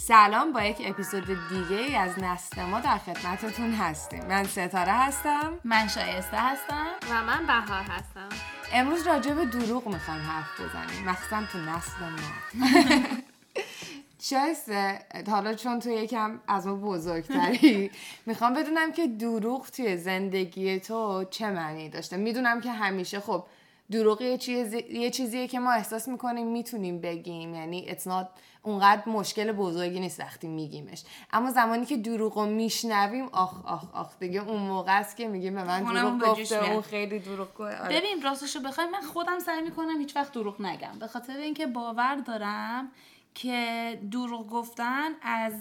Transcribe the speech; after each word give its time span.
سلام 0.00 0.52
با 0.52 0.62
یک 0.62 0.76
اپیزود 0.84 1.24
دیگه 1.24 1.98
از 1.98 2.18
نسل 2.18 2.62
ما 2.62 2.80
در 2.80 2.98
خدمتتون 2.98 3.72
هستیم. 3.72 4.24
من 4.24 4.44
ستاره 4.44 4.92
هستم. 4.92 5.52
من 5.64 5.88
شایسته 5.88 6.36
هستم. 6.36 6.86
و 7.10 7.22
من 7.22 7.46
بهار 7.46 7.82
هستم. 7.82 8.28
امروز 8.72 9.06
راجع 9.06 9.34
به 9.34 9.44
دروغ 9.44 9.88
می‌خوایم 9.88 10.20
حرف 10.20 10.60
بزنیم. 10.60 11.08
مخصوصا 11.08 11.42
تو 11.52 11.58
نسل 11.58 12.04
ما. 12.10 12.58
شایسته 14.30 14.98
حالا 15.30 15.54
چون 15.54 15.80
تو 15.80 15.90
یکم 15.90 16.40
از 16.48 16.66
ما 16.66 16.74
بزرگتری 16.74 17.90
می‌خوام 18.26 18.54
بدونم 18.54 18.92
که 18.92 19.06
دروغ 19.06 19.70
توی 19.70 19.96
زندگی 19.96 20.80
تو 20.80 21.24
چه 21.30 21.50
معنی 21.50 21.88
داشته؟ 21.88 22.16
می‌دونم 22.16 22.60
که 22.60 22.72
همیشه 22.72 23.20
خب 23.20 23.44
دروغ 23.90 24.22
یه, 24.22 24.38
چیزی، 24.38 24.78
یه 24.78 25.10
چیزیه 25.10 25.48
که 25.48 25.58
ما 25.58 25.72
احساس 25.72 26.08
می‌کنیم 26.08 26.46
می‌تونیم 26.46 27.00
بگیم. 27.00 27.54
یعنی 27.54 27.86
it's 27.88 28.02
not 28.02 28.26
اونقدر 28.62 29.08
مشکل 29.08 29.52
بزرگی 29.52 30.00
نیست 30.00 30.20
وقتی 30.20 30.48
میگیمش. 30.48 31.02
اما 31.32 31.50
زمانی 31.50 31.86
که 31.86 31.96
دروغ 31.96 32.38
رو 32.38 32.46
میشنویم 32.46 33.24
آخ 33.24 33.66
آخ 33.66 33.94
آخ 33.94 34.18
دیگه 34.18 34.48
اون 34.48 34.62
موقع 34.62 34.98
است 34.98 35.16
که 35.16 35.28
میگیم 35.28 35.54
به 35.54 35.64
من 35.64 35.84
دروغ 35.84 36.18
گفته 36.18 36.72
اون 36.72 36.82
خیلی 36.82 37.18
دروغ 37.18 37.54
گفته. 37.54 37.78
آره. 37.78 38.00
ببین 38.00 38.22
راستشو 38.22 38.60
بخوای 38.60 38.86
من 38.86 39.00
خودم 39.00 39.38
سعی 39.38 39.62
می‌کنم 39.62 39.98
هیچ 39.98 40.16
وقت 40.16 40.32
دروغ 40.32 40.62
نگم. 40.62 40.98
به 41.00 41.06
خاطر 41.06 41.36
اینکه 41.36 41.66
باور 41.66 42.14
دارم 42.14 42.90
که 43.34 44.00
دروغ 44.10 44.48
گفتن 44.50 45.10
از 45.22 45.52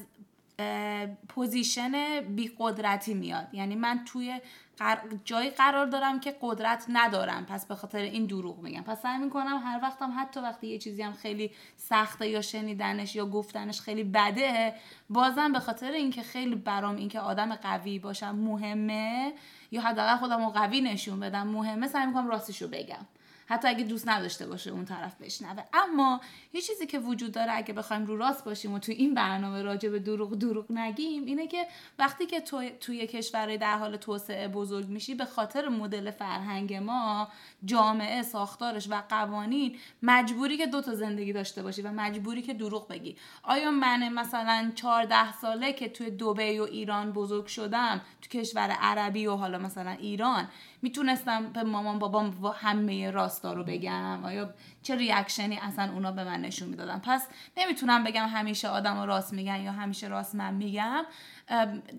position 1.29 2.21
بی 2.21 2.51
قدرتی 2.59 3.13
میاد. 3.13 3.47
یعنی 3.53 3.75
من 3.75 3.99
توی 4.05 4.41
جایی 5.25 5.49
قرار 5.49 5.85
دارم 5.85 6.19
که 6.19 6.35
قدرت 6.41 6.85
ندارم. 6.89 7.45
پس 7.45 7.65
به 7.65 7.75
خاطر 7.75 7.97
این 7.97 8.25
دروغ 8.25 8.59
میگم. 8.59 8.81
پس 8.81 9.01
سعی 9.01 9.17
می‌کنم 9.17 9.61
هر 9.65 9.79
وقتم 9.83 10.13
حتی 10.17 10.39
وقتی 10.39 10.67
یه 10.67 10.77
چیزی 10.77 11.01
هم 11.01 11.13
خیلی 11.13 11.51
سخته 11.77 12.27
یا 12.27 12.41
شنیدنش 12.41 13.15
یا 13.15 13.25
گفتنش 13.25 13.81
خیلی 13.81 14.03
بده 14.03 14.73
بازم 15.09 15.53
به 15.53 15.59
خاطر 15.59 15.91
اینکه 15.91 16.23
خیلی 16.23 16.55
برام 16.55 16.95
اینکه 16.95 17.19
آدم 17.19 17.55
قوی 17.55 17.99
باشم 17.99 18.35
مهمه 18.35 19.33
یا 19.71 19.81
حداقل 19.81 20.15
خودم 20.17 20.45
رو 20.45 20.49
قوی 20.49 20.81
نشون 20.81 21.19
بدم 21.19 21.47
مهمه 21.47 21.87
سعی 21.87 22.05
می‌کنم 22.05 22.27
راستشو 22.27 22.67
بگم. 22.67 23.05
حتی 23.49 23.67
اگه 23.67 23.83
دوست 23.83 24.07
نداشته 24.07 24.47
باشه 24.47 24.71
اون 24.71 24.85
طرف 24.85 25.15
بشنوه. 25.21 25.63
اما 25.73 26.21
یه 26.53 26.61
چیزی 26.61 26.85
که 26.85 26.99
وجود 26.99 27.31
داره 27.31 27.51
اگه 27.51 27.73
بخوایم 27.73 28.05
رو 28.05 28.17
راست 28.17 28.45
باشیم 28.45 28.73
و 28.73 28.79
تو 28.79 28.91
این 28.91 29.13
برنامه 29.13 29.61
راجع 29.61 29.89
به 29.89 29.99
دروغ 29.99 30.35
دروغ 30.35 30.71
نگیم 30.71 31.25
اینه 31.25 31.47
که 31.47 31.67
وقتی 31.99 32.25
که 32.25 32.41
تو 32.41 32.69
توی 32.69 33.07
کشور 33.07 33.57
در 33.57 33.77
حال 33.77 33.97
توسعه 33.97 34.47
بزرگ 34.47 34.87
میشی 34.87 35.15
به 35.15 35.25
خاطر 35.25 35.67
مدل 35.67 36.11
فرهنگ 36.11 36.73
ما 36.73 37.27
جامعه 37.65 38.23
ساختارش 38.23 38.87
و 38.89 39.03
قوانین 39.09 39.77
مجبوری 40.03 40.57
که 40.57 40.65
دو 40.65 40.81
تا 40.81 40.95
زندگی 40.95 41.33
داشته 41.33 41.63
باشی 41.63 41.81
و 41.81 41.91
مجبوری 41.91 42.41
که 42.41 42.53
دروغ 42.53 42.87
بگی. 42.87 43.17
آیا 43.43 43.71
من 43.71 44.09
مثلا 44.09 44.71
14 44.75 45.33
ساله 45.33 45.73
که 45.73 45.89
توی 45.89 46.11
دبی 46.11 46.59
و 46.59 46.63
ایران 46.63 47.11
بزرگ 47.11 47.45
شدم 47.45 48.01
تو 48.21 48.39
کشور 48.39 48.69
عربی 48.81 49.27
و 49.27 49.35
حالا 49.35 49.57
مثلا 49.57 49.91
ایران 49.91 50.47
می‌تونستم 50.81 51.45
به 51.53 51.63
مامان 51.63 51.99
بابام 51.99 52.53
همه 52.55 53.11
راستا 53.11 53.53
رو 53.53 53.63
بگم. 53.63 54.23
آیا 54.23 54.53
چه 54.81 54.95
ریاکشنی 54.95 55.57
اصلا 55.57 55.93
اونا 55.93 56.11
به 56.11 56.23
من 56.23 56.41
نشون 56.41 56.69
می‌دادن؟ 56.69 56.99
پس 56.99 57.27
نمی‌تونم 57.57 58.03
بگم 58.03 58.27
همیشه 58.27 58.67
آدم 58.67 58.99
راست 58.99 59.33
میگن 59.33 59.61
یا 59.61 59.71
همیشه 59.71 60.07
راست 60.07 60.35
من 60.35 60.53
میگم. 60.53 61.05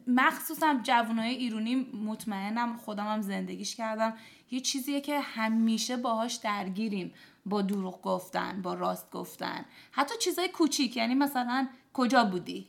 مخصوصا 0.06 0.74
جوانای 0.82 1.34
ایرونی 1.34 1.74
مطمئنم 2.04 2.76
خودم 2.76 3.06
هم 3.06 3.20
زندگیش 3.20 3.76
کردم. 3.76 4.14
یه 4.50 4.60
چیزیه 4.60 5.00
که 5.00 5.20
همیشه 5.20 5.96
باهاش 5.96 6.34
درگیریم. 6.34 7.12
با 7.46 7.62
دروغ 7.62 8.02
گفتن 8.02 8.62
با 8.62 8.74
راست 8.74 9.10
گفتن. 9.10 9.64
حتی 9.92 10.14
چیزای 10.20 10.48
کوچیک 10.48 10.96
یعنی 10.96 11.14
مثلا 11.14 11.68
کجا 11.92 12.24
بودی؟ 12.24 12.68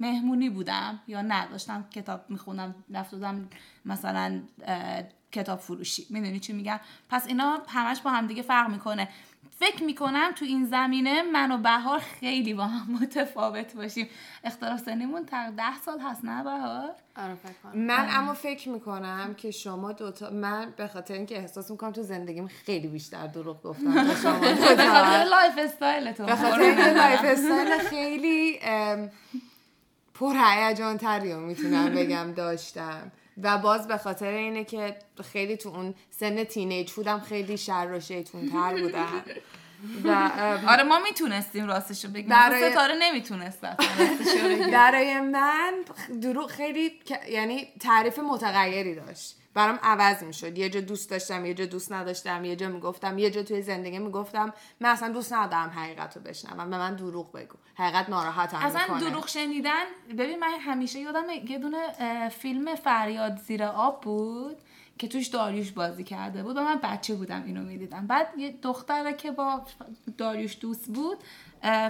مهمونی 0.00 0.50
بودم 0.50 1.00
یا 1.06 1.22
نه 1.22 1.46
داشتم 1.46 1.88
کتاب 1.90 2.20
می‌خونم 2.28 2.74
رفتم 2.90 3.48
مثلا 3.84 4.42
کتاب 5.32 5.58
فروشی. 5.58 6.06
می‌دونی 6.10 6.40
چی 6.40 6.52
میگم؟ 6.52 6.80
پس 7.10 7.26
اینا 7.26 7.58
همش 7.68 8.00
با 8.00 8.10
هم 8.10 8.26
دیگه 8.26 8.42
فرق 8.42 8.70
می‌کنه. 8.70 9.08
فکر 9.58 9.82
می‌کنم 9.84 10.32
تو 10.36 10.44
این 10.44 10.64
زمینه 10.66 11.22
من 11.22 11.52
و 11.52 11.58
بهار 11.58 11.98
خیلی 11.98 12.54
با 12.54 12.66
هم 12.66 12.98
متفاوت 13.02 13.76
باشیم. 13.76 14.08
اختلاف 14.44 14.80
سنیمون 14.80 15.26
تا 15.26 15.50
ده 15.50 15.78
سال 15.84 16.00
هست 16.00 16.24
نه 16.24 16.44
بهار؟ 16.44 16.94
آره 17.16 17.36
من 17.74 18.06
اما 18.10 18.34
فکر 18.34 18.68
می‌کنم 18.68 19.34
که 19.34 19.50
شما 19.50 19.92
دوتا 19.92 20.30
من 20.30 20.74
به 20.76 20.88
خاطر 20.88 21.14
اینکه 21.14 21.38
احساس 21.38 21.70
می‌کنم 21.70 21.92
تو 21.92 22.02
زندگیم 22.02 22.46
خیلی 22.46 22.88
بیشتر 22.88 23.26
دروغ 23.26 23.62
گفتم. 23.62 23.94
به 24.04 24.14
خاطر 24.88 25.24
lifestyle 25.30 26.12
تو. 26.12 26.26
به 26.26 26.36
خاطر 26.36 26.60
اینکه 26.60 26.86
lifestyle 26.86 27.78
خیلی 27.78 28.60
پر 30.14 30.34
هیجان 30.36 30.96
تری 30.96 31.34
می‌تونم 31.34 31.94
بگم 31.94 32.32
داشتم. 32.32 33.12
و 33.42 33.58
باز 33.58 33.88
به 33.88 33.96
خاطر 33.96 34.30
اینه 34.32 34.64
که 34.64 34.96
خیلی 35.32 35.56
تو 35.56 35.68
اون 35.68 35.94
سن 36.10 36.44
teenage 36.44 36.92
بودم 36.92 37.20
خیلی 37.20 37.56
شر 37.56 37.88
و 37.92 38.00
شیطون 38.00 38.50
تر 38.50 38.80
بودم 38.80 39.22
و 40.04 40.30
آره 40.68 40.82
ما 40.82 40.98
می‌تونستیم 40.98 41.66
راستشو 41.66 42.08
بگیم. 42.08 42.28
برای... 42.28 42.70
ستاره 42.70 42.94
نمی‌تونست 43.00 43.60
برای 44.72 45.20
من 45.20 45.72
دروغ 46.22 46.50
خیلی 46.50 47.00
یعنی 47.28 47.68
تعریف 47.80 48.18
متغیری 48.18 48.94
داشت. 48.94 49.36
برام 49.56 49.78
عوض 49.82 50.22
می‌شد. 50.22 50.58
یه 50.58 50.70
جا 50.70 50.80
دوست 50.80 51.10
داشتم 51.10 51.46
یه 51.46 51.54
جا 51.54 51.66
دوست 51.66 51.92
نداشتم 51.92 52.44
یه 52.44 52.56
جا 52.56 52.68
می‌گفتم 52.68 53.18
یه 53.18 53.30
جا 53.30 53.42
توی 53.42 53.62
زندگی 53.62 53.98
می‌گفتم 53.98 54.52
من 54.80 54.90
اصلا 54.90 55.08
دوست 55.08 55.32
ندارم 55.32 55.70
حقیقت 55.70 56.16
رو 56.16 56.22
بشنوم. 56.22 56.70
به 56.70 56.78
من 56.78 56.96
دروغ 56.96 57.32
بگو. 57.32 57.56
حقیقت 57.74 58.08
ناراحتم 58.08 58.56
اصلا 58.56 58.98
دروغ 58.98 59.28
شنیدن 59.28 59.84
ببین 60.18 60.38
من 60.38 60.58
همیشه 60.60 60.98
یادم 60.98 61.24
یه 61.48 61.58
دونه 61.58 62.28
فیلم 62.28 62.74
فریاد 62.74 63.36
زیر 63.36 63.64
آب 63.64 64.00
بود 64.00 64.56
که 64.98 65.08
توش 65.08 65.26
داریوش 65.26 65.70
بازی 65.72 66.04
کرده 66.04 66.42
بود 66.42 66.56
و 66.56 66.60
من 66.60 66.80
بچه 66.82 67.14
بودم 67.14 67.42
اینو 67.46 67.62
می‌دیدم. 67.62 68.06
بعد 68.06 68.28
یه 68.38 68.54
دختره 68.62 69.12
که 69.12 69.30
با 69.30 69.62
داریوش 70.18 70.58
دوست 70.60 70.86
بود 70.86 71.18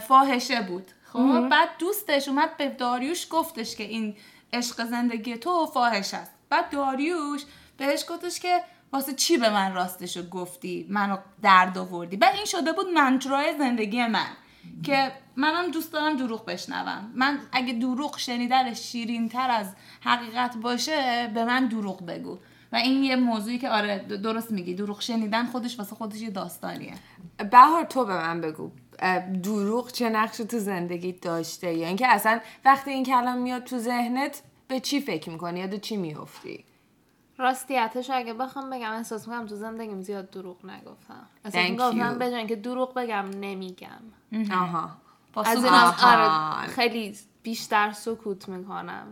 فاحشه 0.09 0.62
بود. 0.62 0.91
خب؟ 1.12 1.48
بعد 1.48 1.69
دوستش 1.78 2.28
اومد 2.28 2.56
به 2.56 2.69
داریوش 2.69 3.27
گفتش 3.31 3.77
که 3.77 3.84
این 3.84 4.16
عشق 4.53 4.84
زندگی 4.84 5.37
تو 5.37 5.66
فاحش 5.66 6.15
است. 6.15 6.35
بعد 6.49 6.71
داریوش 6.71 7.43
بهش 7.77 8.05
گفتش 8.09 8.41
که 8.41 8.61
واسه 8.93 9.12
چی 9.12 9.39
به 9.39 9.51
من 9.51 9.75
راستشو 9.75 10.29
گفتی؟ 10.29 10.87
منو 10.91 11.17
درد 11.43 11.79
آوردی. 11.79 12.17
بعد 12.17 12.34
این 12.34 12.45
شده 12.45 12.73
بود 12.73 12.87
منترای 12.87 13.59
زندگی 13.59 14.07
من 14.07 14.27
که 14.83 15.12
منم 15.37 15.71
دوست 15.71 15.93
دارم 15.93 16.17
دروغ 16.17 16.45
بشنوم. 16.45 17.11
من 17.15 17.39
اگه 17.53 17.73
دروغ 17.73 18.19
شنیدنش 18.19 18.79
شیرین 18.79 19.29
تر 19.29 19.51
از 19.51 19.73
حقیقت 20.01 20.57
باشه 20.57 21.31
به 21.34 21.45
من 21.45 21.67
دروغ 21.67 22.07
بگو. 22.07 22.39
و 22.73 22.77
این 22.77 23.05
یه 23.05 23.17
موضوعی 23.17 23.59
که 23.59 23.69
آره 23.69 23.99
درست 23.99 24.51
میگی. 24.51 24.75
دروغ 24.75 25.01
شنیدن 25.01 25.47
خودش 25.47 25.78
واسه 25.78 25.97
خودش 25.97 26.21
یه 26.21 26.31
داستانیه. 26.31 26.95
بهار 27.51 27.84
تو 27.84 28.05
به 28.05 28.15
من 28.15 28.41
بگو. 28.41 28.71
دروغ 29.43 29.93
چه 29.93 30.09
نقشی 30.09 30.45
تو 30.45 30.59
زندگی 30.59 31.13
داشته؟ 31.13 31.75
یا 31.75 31.87
اینکه 31.87 32.09
اصلا 32.09 32.41
وقتی 32.65 32.91
این 32.91 33.05
کلام 33.05 33.39
میاد 33.39 33.65
تو 33.65 33.78
ذهنت 33.78 34.43
به 34.69 34.81
چی 34.81 35.00
فکر 35.00 35.31
می‌کنی 35.31 35.60
یاد 35.60 35.77
چی 35.77 35.97
میافتی 35.97 36.65
راستیتش 37.38 38.10
اگه 38.10 38.34
بخوام 38.34 38.71
بگم 38.71 38.93
احساس 38.93 39.28
می‌کنم 39.28 39.47
تو 39.47 39.56
زندگیم 39.56 40.03
زیاد 40.03 40.31
دروغ 40.31 40.66
نگفتم. 40.66 41.27
احساس 41.44 41.94
می‌کنم 41.94 42.19
به 42.19 42.47
که 42.47 42.56
دروغ 42.56 42.94
بگم 42.94 43.25
نمیگم. 43.41 44.00
آها. 44.53 44.91
از 45.44 45.65
آره 45.65 46.66
خیلی 46.69 47.16
بیشتر 47.43 47.93
سکوت 47.93 48.49
می‌کنم. 48.49 49.06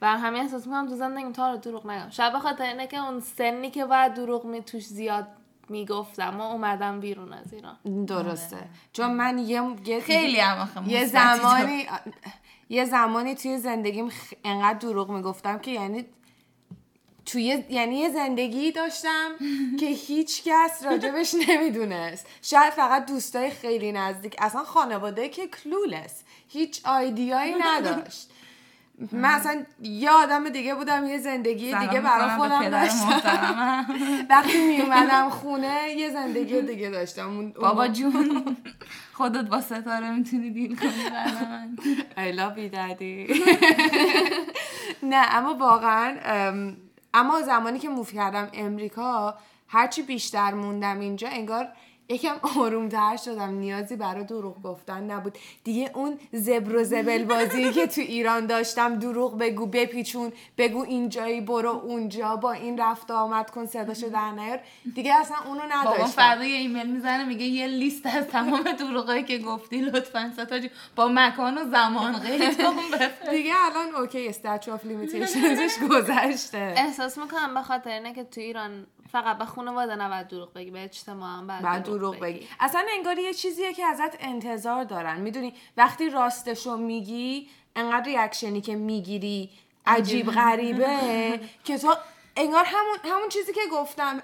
بر 0.00 0.16
همین 0.16 0.42
احساس 0.42 0.66
می‌کنم 0.66 0.88
تو 0.88 0.96
زندگیم 0.96 1.32
تا 1.32 1.50
رو 1.50 1.56
دروغ 1.56 1.86
نگم. 1.86 2.10
شاید 2.10 2.32
بخاطر 2.32 2.64
اینه 2.64 2.86
که 2.86 2.98
اون 2.98 3.20
سنی 3.20 3.70
که 3.70 3.84
باید 3.84 4.14
دروغ 4.14 4.44
می 4.44 4.62
توش 4.62 4.86
زیاد 4.86 5.26
می‌گفتم 5.68 6.30
ما 6.30 6.52
اومدم 6.52 7.00
بیرون 7.00 7.32
از 7.32 7.52
ایران. 7.52 8.04
درسته. 8.06 8.68
چون 8.92 9.12
من 9.12 9.38
یه, 9.38 10.00
خیلی 10.00 10.40
هم 10.40 10.68
یه 10.86 11.06
زمانی 11.06 11.86
یه 12.68 12.84
زمانی 12.84 13.34
توی 13.34 13.58
زندگیم 13.58 14.08
انقدر 14.44 14.78
دروغ 14.78 15.10
می‌گفتم 15.10 15.58
که 15.58 15.70
یعنی 15.70 16.04
توی 17.26 17.64
یعنی 17.70 17.96
یه 17.96 18.10
زندگی 18.10 18.72
داشتم 18.72 19.30
که 19.80 19.86
هیچ 19.86 20.42
کس 20.44 20.84
راجبش 20.84 21.34
نمی‌دونست. 21.48 22.26
شاید 22.42 22.72
فقط 22.72 23.06
دوستای 23.06 23.50
خیلی 23.50 23.92
نزدیک. 23.92 24.36
اصلا 24.38 24.64
خانواده 24.64 25.28
که 25.28 25.46
کلولس 25.46 26.22
هیچ 26.48 26.80
آیدیایی 26.86 27.54
نداشت. 27.66 28.30
من 29.12 29.28
اصلا 29.28 29.64
یه 29.82 30.10
آدم 30.10 30.48
دیگه 30.48 30.74
بودم 30.74 31.06
یه 31.06 31.18
زندگی 31.18 31.74
دیگه 31.74 32.00
برای 32.00 32.36
خودم 32.36 32.68
داشتم. 32.68 33.86
وقتی 34.30 34.66
می 34.66 34.80
اومدم 34.80 35.28
خونه 35.28 35.94
یه 35.96 36.10
زندگی 36.10 36.62
دیگه 36.62 36.90
داشتم. 36.90 37.50
بابا 37.50 37.88
جون 37.88 38.56
خودت 39.12 39.44
با 39.44 39.60
ستاره 39.60 40.10
می‌تونی 40.10 40.50
دیل 40.50 40.76
کنی 40.76 40.90
I 42.16 42.36
love 42.36 42.58
نه 45.02 45.34
اما 45.36 45.54
واقعا 45.54 46.16
اما 47.14 47.42
زمانی 47.42 47.78
که 47.78 47.88
موف 47.88 48.12
کردم 48.12 48.48
امریکا 48.54 49.38
هرچی 49.68 50.02
بیشتر 50.02 50.54
موندم 50.54 51.00
اینجا 51.00 51.28
انگار 51.28 51.68
یکم 52.08 52.34
آرومتر 52.58 53.16
شدم. 53.16 53.54
نیازی 53.54 53.96
برای 53.96 54.24
دروغ 54.24 54.62
گفتن 54.62 55.10
نبود. 55.10 55.38
دیگه 55.64 55.90
اون 55.94 56.18
زبر 56.32 56.76
و 56.76 56.84
زبل 56.84 57.24
بازی 57.24 57.72
که 57.72 57.86
تو 57.86 58.00
ایران 58.00 58.46
داشتم 58.46 58.98
دروغ 58.98 59.38
بگو 59.38 59.66
بپیچون 59.66 60.32
بگو 60.58 60.84
اینجایی 60.84 61.40
برو 61.40 61.70
اونجا 61.70 62.36
با 62.36 62.52
این 62.52 62.78
رفت 62.78 63.10
آمد 63.10 63.50
کن 63.50 63.66
صداشو 63.66 64.08
در 64.08 64.30
نیار. 64.30 64.60
دیگه 64.94 65.14
اصلا 65.14 65.36
اونو 65.46 65.60
بابا 65.60 65.94
نداشتم. 65.94 66.06
فردا 66.06 66.44
یه 66.44 66.56
ایمیل 66.56 66.86
می‌زنه 66.86 67.24
میگه 67.24 67.44
یه 67.44 67.66
لیست 67.66 68.06
از 68.06 68.26
تمام 68.26 68.62
دروغایی 68.62 69.24
که 69.24 69.38
گفتی 69.38 69.80
لطفا 69.80 70.32
ستاجی 70.34 70.70
با 70.96 71.08
مکان 71.08 71.58
و 71.58 71.70
زمان 71.70 72.18
قید. 72.18 72.42
دیگه 73.30 73.52
الان 73.64 73.94
okay 73.94 74.28
statute 74.28 74.72
of 74.72 74.84
limitations 74.84 75.60
ش 75.60 75.74
گذشته. 75.90 76.74
احساس 76.76 77.18
می‌کنم 77.18 77.54
به 77.54 77.62
خاطر 77.62 77.90
اینه 77.90 78.14
که 78.14 78.24
تو 78.24 78.40
ایران 78.40 78.86
فقط 79.16 79.38
به 79.38 79.44
خانواده 79.44 79.96
نباید 79.96 80.28
دروغ 80.28 80.52
بگی 80.52 80.70
به 80.70 80.84
اجتماع 80.84 81.38
هم 81.38 81.46
باید 81.46 81.62
بعد 81.62 81.82
دروغ 81.82 82.18
بگی. 82.20 82.48
اصلا 82.60 82.84
انگار 82.90 83.18
یه 83.18 83.34
چیزیه 83.34 83.72
که 83.72 83.84
ازت 83.84 84.16
انتظار 84.20 84.84
دارن. 84.84 85.20
می‌دونی 85.20 85.54
وقتی 85.76 86.10
راستشو 86.10 86.76
میگی 86.76 87.48
انقدر 87.76 88.04
reaction 88.04 88.54
ی 88.54 88.60
که 88.60 88.76
می‌گیری 88.76 89.50
عجیب 89.86 90.30
غریبه 90.30 90.96
که 91.64 91.78
تو 91.78 91.94
انگار 92.36 92.64
همون 92.64 92.96
همون 93.04 93.28
چیزی 93.28 93.52
که 93.52 93.60
گفتم 93.72 94.22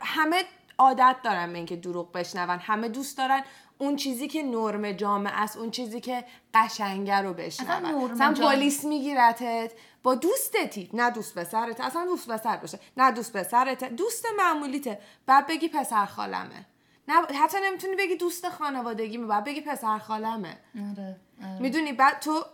همه 0.00 0.44
عادت 0.78 1.16
دارن 1.24 1.52
به 1.52 1.58
اینکه 1.58 1.76
دروغ 1.76 2.12
بشنون 2.12 2.58
همه 2.58 2.88
دوست 2.88 3.18
دارن 3.18 3.42
اون 3.82 3.96
چیزی 3.96 4.28
که 4.28 4.42
نرم 4.42 4.92
جامعه 4.92 5.32
است 5.32 5.56
اون 5.56 5.70
چیزی 5.70 6.00
که 6.00 6.24
قشنگه 6.54 7.20
رو 7.20 7.34
بشنون 7.34 8.10
مثلا 8.10 8.34
پلیس 8.34 8.84
میگیرتت 8.84 9.72
با 10.02 10.14
دوستتی. 10.14 10.90
نه 10.92 11.10
دوست 11.10 11.38
پسرت 11.38 11.80
اصلا 11.80 12.04
دوست 12.04 12.30
پسر 12.30 12.56
باشه. 12.56 12.78
نه 12.96 13.12
دوست 13.12 13.36
پسرت 13.36 13.84
دوست 13.84 14.26
معمولیته 14.38 14.98
بعد 15.26 15.46
بگی 15.46 15.68
پسر 15.68 16.06
خالمه. 16.06 16.66
نه 17.08 17.14
حتی 17.42 17.58
نمی‌تونی 17.64 17.96
بگی 17.96 18.16
دوست 18.16 18.48
خانوادگی 18.48 19.18
بعد 19.18 19.44
بگی 19.44 19.60
پسر 19.60 19.98
خالمه. 19.98 20.58
آره 20.90 21.16
آره. 21.42 21.58
می‌دونی؟ 21.60 21.92
بعد 21.92 22.20
تو 22.20 22.44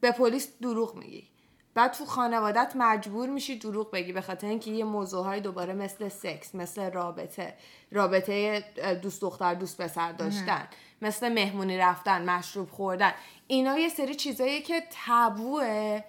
به 0.00 0.10
پلیس 0.10 0.48
دروغ 0.62 0.94
میگی. 0.94 1.28
بعد 1.74 1.92
تو 1.92 2.04
خانوادت 2.04 2.72
مجبور 2.76 3.28
میشی 3.28 3.58
دروغ 3.58 3.90
بگی 3.90 4.12
به 4.12 4.20
خاطر 4.20 4.46
اینکه 4.46 4.70
یه 4.70 4.84
موضوعهای 4.84 5.40
دوباره 5.40 5.72
مثل 5.72 6.08
سکس 6.08 6.54
مثل 6.54 6.90
رابطه 6.90 7.54
رابطه 7.92 8.64
دوست 9.02 9.20
دختر 9.20 9.54
دوست 9.54 9.80
پسر 9.80 10.12
داشتن 10.12 10.68
مثل 11.02 11.32
مهمونی 11.32 11.78
رفتن 11.78 12.30
مشروب 12.30 12.70
خوردن. 12.70 13.12
اینا 13.46 13.78
یه 13.78 13.88
سری 13.88 14.14
چیزایی 14.14 14.62
که 14.62 14.82
تبوه 15.06 16.00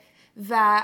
و 0.50 0.84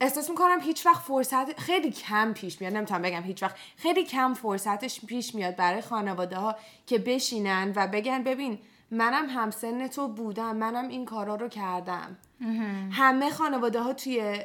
احساس 0.00 0.30
می‌کنم 0.30 0.60
هیچ 0.60 0.86
وقت 0.86 1.02
فرصت 1.02 1.60
خیلی 1.60 1.90
کم 1.90 2.32
پیش 2.32 2.60
میاد. 2.60 2.76
نمی‌تونم 2.76 3.02
بگم 3.02 3.22
هیچ 3.22 3.42
وقت. 3.42 3.56
خیلی 3.76 4.04
کم 4.04 4.34
فرصتش 4.34 5.00
پیش 5.06 5.34
میاد 5.34 5.56
برای 5.56 5.80
خانواده 5.80 6.36
ها 6.36 6.56
که 6.86 6.98
بشینن 6.98 7.72
و 7.76 7.86
بگن 7.86 8.22
ببین 8.22 8.58
منم 8.90 9.28
همسن 9.28 9.88
تو 9.88 10.08
بودم 10.08 10.56
منم 10.56 10.88
این 10.88 11.04
کارا 11.04 11.34
رو 11.34 11.48
کردم. 11.48 12.18
همه 12.92 13.30
خانواده 13.30 13.80
ها 13.80 13.92
توی 13.92 14.40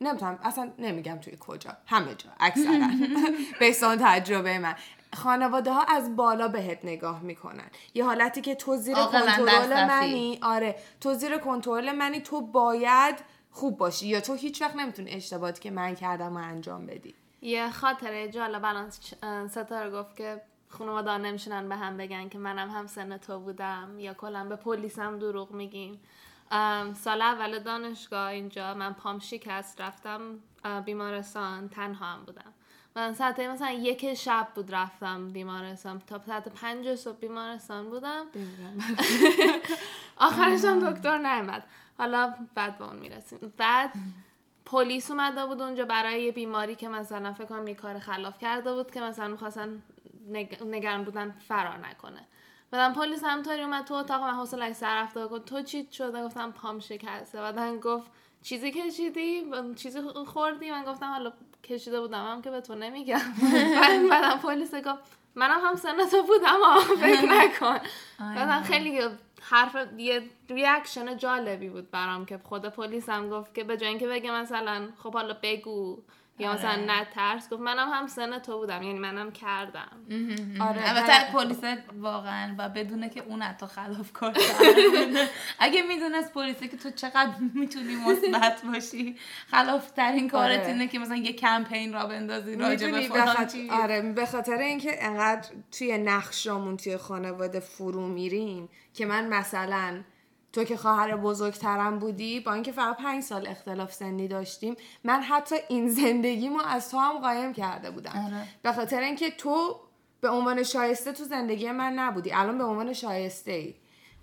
نمی‌تونم 0.00 0.38
اصلا 0.42 0.72
نمیگم 0.78 1.18
توی 1.18 1.36
کجا 1.40 1.76
همه 1.86 2.14
جا 2.14 2.30
اکثرا. 2.40 2.88
بسان 3.60 3.98
تجربه 4.00 4.58
من. 4.58 4.74
خانواده 5.14 5.72
ها 5.72 5.82
از 5.82 6.16
بالا 6.16 6.48
بهت 6.48 6.78
نگاه 6.84 7.22
می‌کنن. 7.22 7.66
یه 7.94 8.04
حالتی 8.04 8.40
که 8.40 8.54
تو 8.54 8.76
زیر 8.76 8.94
کنترل. 8.94 9.86
منی. 9.86 10.38
آره. 10.42 10.76
تو 11.00 11.14
زیر 11.14 11.38
کنترل 11.38 11.92
منی 11.92 12.20
تو 12.20 12.40
باید 12.40 13.14
خوب 13.50 13.78
باشی. 13.78 14.06
یا 14.06 14.20
تو 14.20 14.34
هیچ 14.34 14.62
وقت 14.62 14.76
نمی‌تونی 14.76 15.10
اشتباهاتی 15.10 15.60
که 15.62 15.70
من 15.70 15.94
کردم 15.94 16.38
رو 16.38 16.44
انجام 16.44 16.86
بدی. 16.86 17.14
یه 17.42 17.70
خاطره 17.70 18.28
جالب. 18.28 18.64
الان 18.64 18.90
ستاره 19.48 19.90
گفت 19.90 20.16
که 20.16 20.40
خانواده 20.68 21.10
ها 21.10 21.16
نمیشونن 21.16 21.68
به 21.68 21.76
هم 21.76 21.96
بگن 21.96 22.28
که 22.28 22.38
منم 22.38 22.70
هم 22.70 22.86
سن 22.86 23.16
تو 23.16 23.40
بودم 23.40 23.98
یا 23.98 24.14
کلا 24.14 24.44
به 24.44 24.56
پلیس 24.56 24.98
هم 24.98 25.18
دروغ 25.18 25.50
میگیم. 25.52 26.00
سال 26.94 27.22
اول 27.22 27.58
دانشگاه 27.58 28.28
اینجا 28.28 28.74
من 28.74 28.92
پام 28.92 29.18
شکست 29.18 29.80
رفتم 29.80 30.20
بیمارستان 30.84 31.68
تنها 31.68 32.06
هم 32.06 32.24
بودم. 32.24 32.52
من 32.96 33.14
ساعت 33.14 33.40
مثلا 33.40 33.70
یک 33.70 34.14
شب 34.14 34.48
بود 34.54 34.74
رفتم 34.74 35.28
بیمارستان. 35.28 35.98
تا 35.98 36.20
ساعت 36.26 36.48
پنج 36.48 36.94
صبح 36.94 37.18
بیمارستان 37.18 37.90
بودم. 37.90 38.26
آخرش 40.16 40.64
هم 40.64 40.90
دکتر 40.92 41.18
نیومد. 41.18 41.64
حالا 41.98 42.34
بعد 42.54 42.78
به 42.78 42.84
اون 42.84 42.96
می‌رسیم. 42.96 43.52
بعد 43.56 43.92
پلیس 44.64 45.10
اومده 45.10 45.46
بود 45.46 45.62
اونجا 45.62 45.84
برای 45.84 46.22
یه 46.22 46.32
بیماری 46.32 46.74
که 46.74 46.88
مثلا 46.88 47.32
فکر 47.32 47.44
کنم 47.44 47.68
یه 47.68 47.74
کار 47.74 47.98
خلاف 47.98 48.38
کرده 48.38 48.72
بود 48.74 48.90
که 48.90 49.00
مثلا 49.00 49.28
می‌خواستن 49.28 49.82
نگ... 50.28 50.62
نگران 50.64 51.04
بودن 51.04 51.30
فرار 51.48 51.76
نکنه. 51.78 52.26
بعدم 52.76 52.94
پلیس 52.94 53.24
همطوری 53.24 53.62
اومد 53.62 53.84
تو 53.84 53.94
اتاق 53.94 54.22
من 54.22 54.34
حوصله 54.34 54.72
سر 54.72 55.02
رفته 55.02 55.26
گفت 55.26 55.44
تو 55.44 55.62
چی 55.62 55.88
شده؟ 55.92 56.24
گفتم 56.24 56.52
پام 56.52 56.80
شکسته. 56.80 57.40
بعدن 57.40 57.80
گفت 57.80 58.10
چیزی 58.42 58.70
کشیدی؟ 58.70 59.44
چیزی 59.76 60.00
خوردی؟ 60.26 60.70
من 60.70 60.84
گفتم 60.84 61.06
حالا 61.06 61.32
کشیده 61.64 62.00
بودم. 62.00 62.24
هم 62.24 62.42
که 62.42 62.50
به 62.50 62.60
تو 62.60 62.74
نمیگم. 62.74 63.20
بعد 63.80 64.08
بعدم 64.10 64.38
پلیس 64.38 64.74
گفت 64.74 64.98
منم 65.34 65.60
هم 65.64 65.74
سن 65.74 66.06
تو 66.10 66.22
بودم 66.22 66.62
آه، 66.64 66.80
فکر 66.84 67.24
نکن. 67.24 67.78
بعدم 68.18 68.62
خیلی 68.62 69.00
حرف 69.42 69.76
یه 69.96 70.22
reaction 70.48 71.16
جالبی 71.16 71.68
بود 71.68 71.90
برام 71.90 72.26
که 72.26 72.40
خود 72.44 72.66
پلیس 72.66 73.08
هم 73.08 73.30
گفت 73.30 73.54
که 73.54 73.64
به 73.64 73.76
جای 73.76 73.88
اینکه 73.88 74.08
بگه 74.08 74.30
مثلا 74.30 74.88
خب 75.02 75.12
حالا 75.14 75.36
بگو. 75.42 76.02
یا 76.38 76.52
مثلا 76.52 76.70
آره. 76.70 76.80
نه 76.80 77.06
ترس 77.14 77.50
گفت 77.50 77.62
منم 77.62 77.88
هم 77.92 78.06
سن 78.06 78.38
تو 78.38 78.58
بودم 78.58 78.82
یعنی 78.82 78.98
منم 78.98 79.32
کردم 79.32 79.88
آره 80.60 80.90
البته 80.90 81.32
پلیس 81.32 81.78
واقعا 81.98 82.54
و 82.58 82.68
بدونه 82.68 83.08
که 83.08 83.22
اون 83.22 83.42
حتی 83.42 83.66
خلاف 83.66 84.12
کار 84.12 84.36
اگه 85.58 85.82
می‌دونست 85.82 86.32
پلیسه 86.32 86.68
که 86.68 86.76
تو 86.76 86.90
چقدر 86.90 87.32
می‌تونی 87.54 87.94
مثبت 87.94 88.62
باشی 88.72 89.16
خلاف 89.50 89.90
ترین 89.90 90.28
کارت 90.28 90.60
آره. 90.60 90.68
اینه 90.68 90.88
که 90.88 90.98
مثلا 90.98 91.16
یه 91.16 91.32
کمپین 91.32 91.92
راه 91.92 92.06
بندازی 92.06 92.56
راجع 92.56 92.90
به 92.90 93.08
چیز. 93.52 93.70
آره 93.70 94.12
به 94.12 94.26
خاطر 94.26 94.58
اینکه 94.58 95.04
انقدر 95.06 95.48
توی 95.78 95.98
نقشامون 95.98 96.76
توی 96.76 96.96
خانواده 96.96 97.60
فرو 97.60 98.08
میریم 98.08 98.68
که 98.94 99.06
من 99.06 99.28
مثلا 99.28 100.02
تو 100.56 100.64
که 100.64 100.76
خواهر 100.76 101.16
بزرگترم 101.16 101.98
بودی 101.98 102.40
با 102.40 102.52
اینکه 102.52 102.72
فقط 102.72 102.96
پنج 102.96 103.22
سال 103.22 103.46
اختلاف 103.46 103.92
سنی 103.92 104.28
داشتیم 104.28 104.76
من 105.04 105.22
حتی 105.22 105.54
این 105.68 105.88
زندگیمو 105.88 106.62
از 106.66 106.90
تو 106.90 106.98
هم 106.98 107.18
قایم 107.18 107.52
کرده 107.52 107.90
بودم. 107.90 108.10
آره. 108.26 108.48
به 108.62 108.72
خاطر 108.72 109.00
اینکه 109.00 109.30
تو 109.30 109.80
به 110.20 110.28
عنوان 110.28 110.62
شایسته 110.62 111.12
تو 111.12 111.24
زندگی 111.24 111.70
من 111.70 111.92
نبودی. 111.92 112.32
الان 112.32 112.58
به 112.58 112.64
عنوان 112.64 112.92
شایسته 112.92 113.52
ای 113.52 113.74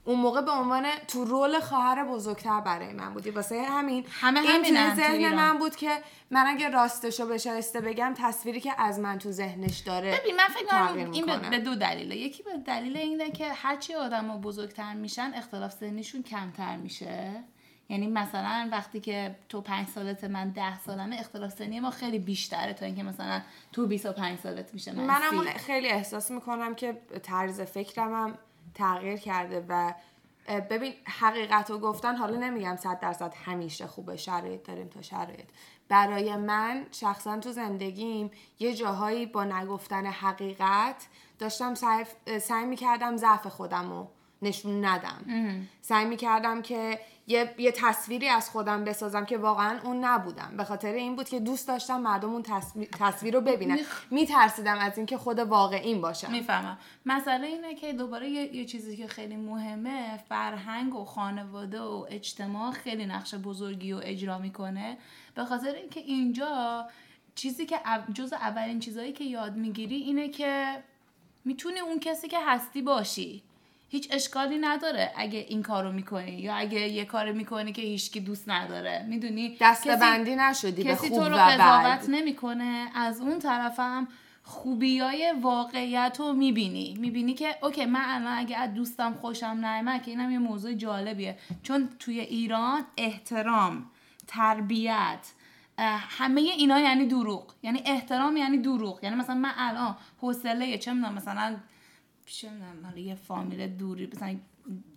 اون 0.05 0.19
موقع 0.19 0.41
به 0.41 0.51
عنوان 0.51 0.85
تو 1.07 1.25
رول 1.25 1.59
خواهر 1.59 2.03
بزرگتر 2.05 2.61
برای 2.61 2.93
من 2.93 3.13
بودی. 3.13 3.29
واسه 3.29 3.61
همین 3.63 4.05
همه 4.09 4.39
این 4.39 4.63
توی 4.63 4.95
ذهن. 4.95 5.35
من 5.35 5.57
بود 5.57 5.75
که 5.75 5.89
من 6.31 6.45
اگه 6.47 6.69
راستشو 6.69 7.27
به 7.27 7.37
شایسته 7.37 7.81
بگم 7.81 8.13
تصویری 8.17 8.59
که 8.59 8.81
از 8.81 8.99
من 8.99 9.17
تو 9.19 9.31
ذهنش 9.31 9.79
داره 9.79 10.19
ببین 10.19 10.35
من 10.35 10.47
فکر 10.47 10.65
کنم 10.65 11.11
این 11.11 11.49
به- 11.49 11.59
دو 11.59 11.75
دلیله. 11.75 12.15
یکی 12.17 12.43
به 12.43 12.57
دلیل 12.65 12.97
اینه 12.97 13.31
که 13.31 13.53
هرچی 13.53 13.93
آدم 13.95 14.41
بزرگتر 14.41 14.93
میشن 14.93 15.31
اختلاف 15.35 15.71
سنیشون 15.71 16.23
کمتر 16.23 16.75
میشه. 16.77 17.43
یعنی 17.89 18.07
مثلا 18.07 18.69
وقتی 18.71 18.99
که 18.99 19.35
تو 19.49 19.61
پنج 19.61 19.87
سالت 19.87 20.23
من 20.23 20.49
ده 20.49 20.79
سالمه 20.79 21.15
اختلاف 21.19 21.51
سنی 21.51 21.79
ما 21.79 21.89
خیلی 21.91 22.19
بیشتره 22.19 22.73
تا 22.73 22.85
اینکه 22.85 23.03
مثلا 23.03 23.41
تو 23.71 23.87
25 23.87 24.39
سالت 24.39 24.73
میشه 24.73 24.91
من 24.91 25.03
منم 25.03 25.53
خیلی 25.57 25.87
احساس 25.87 26.31
می‌کنم 26.31 26.75
که 26.75 26.97
طرز 27.23 27.61
فکرم 27.61 28.13
هم 28.13 28.37
تغییر 28.73 29.17
کرده 29.17 29.65
و 29.69 29.93
ببین 30.69 30.93
حقیقت 31.05 31.71
رو 31.71 31.79
گفتن 31.79 32.15
حالا 32.15 32.37
نمیگم 32.37 32.75
صد 32.75 32.99
درصد 32.99 33.33
همیشه 33.45 33.87
خوبه 33.87 34.17
شرایط 34.17 34.63
داریم 34.63 34.87
تا 34.87 35.01
شرایط. 35.01 35.45
برای 35.89 36.35
من 36.35 36.85
شخصا 36.91 37.39
تو 37.39 37.51
زندگیم 37.51 38.31
یه 38.59 38.75
جاهایی 38.75 39.25
با 39.25 39.43
نگفتن 39.43 40.05
حقیقت 40.05 41.07
داشتم 41.39 41.75
سعی, 41.75 42.05
سعی 42.39 42.65
می‌کردم 42.65 43.17
ضعف 43.17 43.47
خودم 43.47 43.89
رو 43.89 44.07
نشون 44.43 44.85
ندم. 44.85 45.25
سعی 45.81 46.05
می‌کردم 46.05 46.61
که 46.61 46.99
یه, 47.27 47.55
یه 47.57 47.71
تصویری 47.71 48.29
از 48.29 48.49
خودم 48.49 48.83
بسازم 48.83 49.25
که 49.25 49.37
واقعا 49.37 49.79
اون 49.83 50.03
نبودم. 50.05 50.53
به 50.57 50.63
خاطر 50.63 50.93
این 50.93 51.15
بود 51.15 51.29
که 51.29 51.39
دوست 51.39 51.67
داشتم 51.67 52.01
مردم 52.01 52.29
اون 52.29 52.43
تصویر, 52.43 52.89
تصویر 52.99 53.33
رو 53.33 53.41
ببینن. 53.41 53.77
میترسیدم 54.11 54.77
از 54.77 54.97
اینکه 54.97 55.17
خود 55.17 55.39
واقعین 55.39 56.01
باشم. 56.01 56.31
می‌فهمم. 56.31 56.77
مسئله 57.05 57.47
اینه 57.47 57.75
که 57.75 57.93
دوباره 57.93 58.29
یه, 58.29 58.55
یه 58.55 58.65
چیزی 58.65 58.97
که 58.97 59.07
خیلی 59.07 59.35
مهمه 59.35 60.17
فرهنگ 60.29 60.95
و 60.95 61.05
خانواده 61.05 61.81
و 61.81 62.05
اجتماع 62.09 62.71
خیلی 62.71 63.05
نقش 63.05 63.35
بزرگی 63.35 63.91
رو 63.91 63.99
اجرا 64.03 64.37
می‌کنه. 64.37 64.97
به 65.35 65.45
خاطر 65.45 65.75
اینکه 65.75 65.99
اینجا 65.99 66.85
چیزی 67.35 67.65
که 67.65 67.79
جز 68.13 68.33
اولین 68.33 68.79
چیزهایی 68.79 69.11
که 69.11 69.23
یاد 69.23 69.55
می‌گیری 69.55 69.95
اینه 69.95 70.29
که 70.29 70.83
می‌تونی 71.45 71.79
اون 71.79 71.99
کسی 71.99 72.27
که 72.27 72.37
هستی 72.45 72.81
باشی. 72.81 73.43
هیچ 73.93 74.07
اشکالی 74.11 74.57
نداره 74.57 75.11
اگه 75.15 75.45
این 75.49 75.63
کارو 75.63 75.91
می‌کنی 75.91 76.31
یا 76.31 76.53
اگه 76.55 76.79
یه 76.79 77.05
کار 77.05 77.31
می‌کنی 77.31 77.73
که 77.73 77.81
هیچکی 77.81 78.19
دوست 78.19 78.49
نداره. 78.49 79.05
می‌دونی؟ 79.09 79.57
دسته 79.61 79.89
کسی- 79.89 79.99
بندی 80.01 80.35
نشدی 80.35 80.83
به 80.83 80.89
کسی 80.91 81.09
خوب 81.09 81.17
تو 81.23 81.29
رو 81.29 81.35
و 81.35 81.39
قضاوت 81.39 82.09
نمی‌کنه. 82.09 82.87
از 82.95 83.21
اون 83.21 83.39
طرفم 83.39 84.07
خوبی 84.43 84.99
های 84.99 85.33
واقعیت 85.41 86.15
رو 86.19 86.33
می‌بینی. 86.33 86.97
می‌بینی 86.99 87.33
که 87.33 87.55
اوکی 87.61 87.85
من 87.85 88.03
الان 88.07 88.37
اگه 88.37 88.57
از 88.57 88.73
دوستم 88.73 89.13
خوشم 89.13 89.57
نیامد 89.61 90.03
که 90.03 90.11
اینم 90.11 90.31
یه 90.31 90.39
موضوع 90.39 90.73
جالبیه. 90.73 91.37
چون 91.63 91.89
توی 91.99 92.19
ایران 92.19 92.85
احترام 92.97 93.85
تربیت 94.27 95.31
همه 96.09 96.41
اینا 96.41 96.79
یعنی 96.79 97.05
دروغ. 97.07 97.53
یعنی 97.63 97.81
احترام 97.85 98.37
یعنی 98.37 98.57
دروغ. 98.57 98.99
یعنی 99.03 99.15
مثلا 99.15 99.35
من 99.35 99.51
الان 99.57 99.95
حوصله 100.21 100.77
چه 100.77 100.93
می‌دونم 100.93 101.13
مثلا 101.13 101.55
چه 102.25 102.49
می‌دونم 102.49 102.97
یه 102.97 103.15
فامیل 103.15 103.67
دوری 103.67 104.07
مثلا 104.07 104.39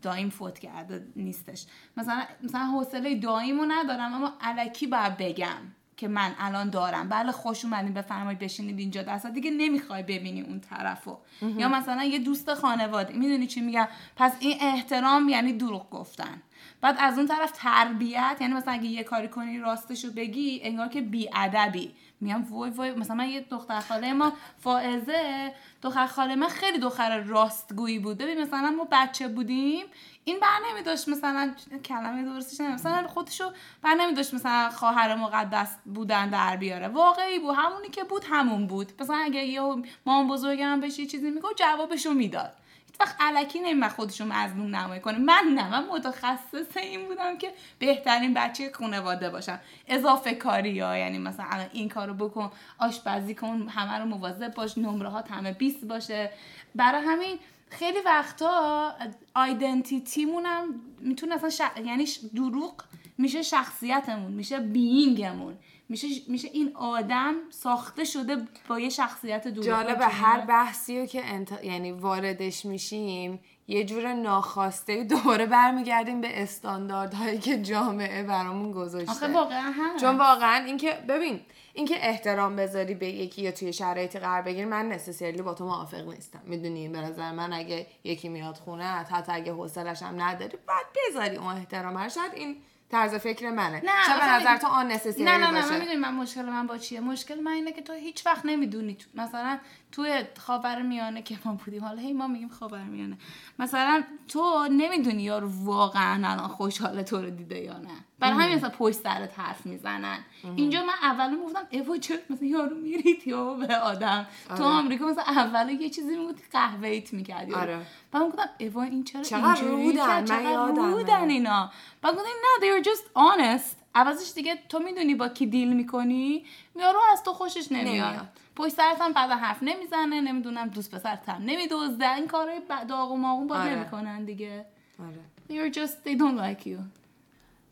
دایم 0.02 0.30
فوت 0.30 0.59
کرده 0.59 1.06
نیستش. 1.16 1.66
مثلا 1.97 2.26
مثلا 2.42 2.61
حوصله 2.61 3.21
داییمو 3.21 3.64
ندارم 3.68 4.14
اما 4.14 4.33
علکی 4.40 4.87
باید 4.87 5.16
بگم. 5.16 5.61
که 5.97 6.09
من 6.09 6.35
الان 6.38 6.71
دارم. 6.71 7.09
بله 7.09 7.33
خوش 7.33 7.65
اومدین 7.65 7.95
بفرمایید 7.95 8.38
بشینید 8.38 8.79
اینجا 8.79 9.03
دستا 9.03 9.29
دیگه 9.29 9.50
نمی‌خوای 9.50 10.03
ببینی 10.03 10.41
اون 10.41 10.61
طرفو. 10.61 11.19
یا 11.43 11.69
مثلا 11.69 12.05
یه 12.05 12.19
دوست 12.19 12.55
خانواده. 12.55 13.15
می‌دونی 13.15 13.47
چی 13.47 13.61
میگم؟ 13.61 13.88
پس 14.17 14.33
این 14.41 14.57
احترام 14.61 15.29
یعنی 15.29 15.53
دروغ 15.53 15.91
گفتن. 15.91 16.43
بعد 16.81 16.97
از 16.99 17.19
اون 17.19 17.26
طرف 17.26 17.50
تربیت 17.55 18.37
یعنی 18.41 18.55
مثلا 18.55 18.73
اگه 18.73 18.87
یه 18.87 19.03
کاری 19.03 19.29
کنی 19.29 19.59
راستشو 19.59 20.12
بگی 20.12 20.61
انگار 20.62 20.88
که 20.88 21.29
ادبی 21.35 21.95
میگم 22.21 22.45
وای 22.50 22.71
وای 22.71 22.95
مثلا 22.95 23.17
من 23.17 23.29
یه 23.29 23.41
دختر 23.41 23.81
خاله 23.81 24.12
ما 24.12 24.33
فائزه. 24.59 25.53
دختر 25.83 26.07
خاله 26.07 26.37
من 26.37 26.49
خیلی 26.49 26.79
دختر 26.79 27.19
راستگویی 27.19 27.99
بود 27.99 28.19
ببین 28.19 28.43
مثلا 28.43 28.71
ما 28.71 28.88
بچه 28.93 29.29
بودیم 29.29 29.87
این 30.28 30.40
بر 30.40 30.59
نمی 30.71 30.83
داشت 30.83 31.09
مثلا 31.09 31.54
کلمه 31.85 32.25
درستش 32.25 32.61
نمی 32.61 32.73
مثلا 32.73 33.09
خودشو 33.09 33.52
بر 33.83 33.95
نمی 33.95 34.14
داشت 34.14 34.35
مثلا 34.35 34.71
خواهر 34.71 35.14
مقدس 35.14 35.76
بودن 35.95 36.30
در 36.30 36.56
بیاره. 36.56 36.88
واقعی 36.88 37.38
بود. 37.38 37.54
همونی 37.59 37.88
که 37.88 38.04
بود 38.04 38.25
همون 38.30 38.66
بود. 38.66 38.92
مثلا 39.02 39.16
اگه 39.16 39.45
یه 39.45 39.61
مام 40.06 40.28
بزرگم 40.28 40.80
بهش 40.80 40.99
یه 40.99 41.06
چیزی 41.06 41.30
میگه 41.30 41.49
جوابشو 41.56 42.11
می‌داد. 42.11 42.52
وقت 43.00 43.16
علکی 43.21 43.61
نمیمد 43.61 43.90
خودشو 43.90 44.25
مظلوم 44.25 44.76
نمایی 44.76 45.00
کنه. 45.00 45.18
من 45.18 45.52
نه 45.54 45.71
من 45.71 45.87
متخصص 45.87 46.76
این 46.76 47.09
بودم 47.09 47.38
که 47.38 47.52
بهترین 47.78 48.35
بچه 48.35 48.71
خانواده 48.75 49.30
باشم. 49.30 49.61
اضافه 49.88 50.35
کاری 50.35 50.80
ها 50.80 50.99
یعنی 50.99 51.18
مثلا 51.18 51.66
این 51.73 51.88
کارو 51.88 52.14
بکن 52.14 52.50
آشپزی 52.78 53.35
کن 53.35 53.68
همه 53.68 53.99
رو 53.99 54.04
مواظب 54.04 54.54
باش 54.54 54.78
نمره 54.78 55.09
ها 55.09 55.25
همه 55.30 55.52
20 55.52 55.85
باشه. 55.85 56.30
برای 56.75 57.02
همین 57.02 57.38
خیلی 57.69 58.01
وقتا 58.01 58.93
آیدنتیتیمونم 59.35 60.75
می‌تونه 61.01 61.45
اصلا 61.45 61.69
یعنی 61.85 62.07
دروغ 62.35 62.75
میشه 63.19 63.43
شخصیتمون 63.43 64.33
میشه 64.33 64.61
بینگمون 64.61 65.59
میشه 65.89 66.07
میشه 66.29 66.49
این 66.53 66.77
آدم 66.77 67.35
ساخته 67.51 68.05
شده 68.05 68.37
با 68.69 68.81
یه 68.81 68.89
شخصیت 68.89 69.49
دروغ. 69.49 69.67
جالب 69.67 69.99
هر 70.01 70.41
بحثی 70.41 71.01
رو 71.01 71.07
که 71.07 71.25
انت... 71.25 71.65
یعنی 71.65 71.93
واردش 71.93 72.65
میشیم 72.67 73.41
یه 73.69 73.85
جور 73.85 74.13
ناخواسته 74.13 75.05
دوباره 75.05 75.47
برمیگردیم 75.47 76.21
به 76.21 76.43
استانداردهایی 76.43 77.39
که 77.39 77.63
جامعه 77.63 78.23
برامون 78.23 78.73
گذاشته. 78.73 79.11
آخه 79.11 79.33
واقعا 79.33 79.71
هم 79.71 79.97
چون 79.97 80.17
واقعا 80.17 80.65
اینکه 80.65 80.93
ببین 81.09 81.41
اینکه 81.75 81.95
احترام 82.09 82.57
بذاری 82.57 82.95
به 82.95 83.07
یکی 83.07 83.43
یا 83.43 83.51
توی 83.51 83.73
شرایطی 83.73 84.19
قرار 84.19 84.43
بگیری 84.43 84.65
من 84.65 84.89
نسسیرلی 84.89 85.43
با 85.43 85.55
تو 85.55 85.65
موافق 85.65 86.09
نیستم. 86.09 86.41
می‌دونی 86.45 86.89
به 86.89 87.01
نظر 87.01 87.33
من 87.33 87.53
اگه 87.53 87.87
یکی 88.05 88.29
میاد 88.29 88.57
خونه 88.57 88.85
حتی 88.85 89.33
اگه 89.33 89.53
حوصلش 89.53 90.03
هم 90.03 90.23
نداری 90.23 90.59
باید 90.67 90.87
بذاری 91.11 91.37
اون 91.37 91.55
احترام 91.55 92.09
شاید 92.09 92.33
این 92.35 92.57
طرز 92.91 93.15
فکر 93.15 93.51
منه. 93.51 93.77
نه 93.85 93.93
چه 94.07 94.21
به 94.21 94.27
نظر 94.27 94.57
تو 94.57 94.67
آن 94.67 94.87
نه 94.87 94.99
نه 95.19 95.37
نه 95.37 95.51
من 95.51 95.79
می‌دونی 95.79 95.97
من 95.97 96.15
مشکل 96.15 96.43
من 96.43 96.67
با 96.67 96.79
چیه. 96.79 97.01
مشکل 97.01 97.41
من 97.41 97.53
اینه 97.53 97.73
که 97.73 97.83
تو 97.83 97.93
هیچ 97.93 98.27
وقت 98.27 98.47
نمی‌دونی 98.47 98.99
مثلا 99.15 99.59
توی 99.97 100.25
خاور 100.38 100.83
میانه 100.83 101.23
که 101.23 101.38
ما 101.45 101.53
بودیم. 101.65 101.85
حالا 101.85 102.03
هی 102.03 102.12
ما 102.12 102.26
میگیم 102.26 102.49
خاور 102.49 102.83
میانه. 102.83 103.19
مثلا 103.59 104.03
تو 104.29 104.69
نمی‌دونی 104.71 105.23
یارو 105.23 105.50
واقعا 105.65 106.29
الان 106.33 106.49
خوشحال 106.49 107.03
تو 107.03 107.23
رو 107.23 107.31
دیده 107.31 107.59
یا 107.59 107.79
نه. 107.79 107.88
برای 108.19 108.35
همین 108.35 108.57
مثلا 108.57 108.71
پشت 108.71 108.97
سرت 108.97 109.38
حرف 109.38 109.67
می‌زنن. 109.67 110.19
اینجا 110.57 110.83
من 110.83 110.95
اول 111.03 111.37
گفتم 111.37 111.67
ایوا 111.71 111.97
چه 111.97 112.19
مثلا 112.31 112.49
یارو 112.49 112.76
میرید 112.76 113.26
یا 113.26 113.55
به 113.55 113.76
آدم؟ 113.76 114.26
آره. 114.50 114.59
تو 114.59 114.65
آمریکا 114.65 115.07
مثلا 115.07 115.25
اول 115.25 115.69
یه 115.71 115.91
چیزی 115.91 116.17
می‌گفت 116.17 116.43
قهوه 116.53 116.88
ایت 116.88 117.12
می‌کردی. 117.12 117.55
آره. 117.55 117.79
بعد 118.12 118.23
گفتم 118.23 118.49
ایوا 118.59 118.83
این 118.83 119.05
چرا 119.05 119.23
چقدر 119.23 119.62
رودن 119.62 120.33
من 120.33 120.45
یادم 120.45 120.93
رودن 120.93 121.31
اینا. 121.31 121.71
بعد 122.03 122.15
گفتم 122.15 122.29
نه 122.29 122.61
they 122.61 122.81
are 122.81 122.87
just 122.87 123.05
honest. 123.17 123.76
عوضش 123.95 124.33
دیگه 124.35 124.59
تو 124.69 124.79
می‌دونی 124.79 125.15
با 125.15 125.29
کی 125.29 125.47
دیل 125.47 125.73
می‌کنی؟ 125.73 126.45
یارو 126.76 126.99
از 127.12 127.23
تو 127.23 127.33
خوشش 127.33 127.73
نمیاد, 127.73 128.07
نمیاد. 128.07 128.29
پشت 128.57 128.75
سرت 128.75 129.01
هم 129.01 129.13
بعد 129.13 129.31
حرف 129.31 129.59
نمی‌زنه 129.63 130.21
نمی‌دونم 130.21 130.69
دوست 130.69 130.95
پسرت 130.95 131.29
هم 131.29 131.43
نمیدوزده 131.43 132.15
این 132.15 132.27
کارهای 132.27 132.61
داغ 132.89 133.13
و 133.13 133.17
ماغون 133.17 133.47
با 133.47 133.57
آره. 133.57 133.75
نمی‌کنن 133.75 134.25
دیگه 134.25 134.65
آره. 134.99 135.21
you're 135.51 135.75
just 135.75 136.09
they 136.09 136.19
don't 136.19 136.39
like 136.41 136.67
you 136.67 136.79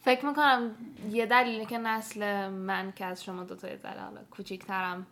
فکر 0.01 0.27
می‌کنم 0.27 0.71
یه 1.11 1.27
دلیلی 1.27 1.67
که 1.67 1.79
نسل 1.79 2.49
من 2.49 2.93
که 2.93 3.05
از 3.05 3.25
شما 3.25 3.45
دوتا 3.45 3.69
یه 3.69 3.77
ذره 3.77 4.01
حالا 4.01 4.21
کوچیکترم 4.31 5.07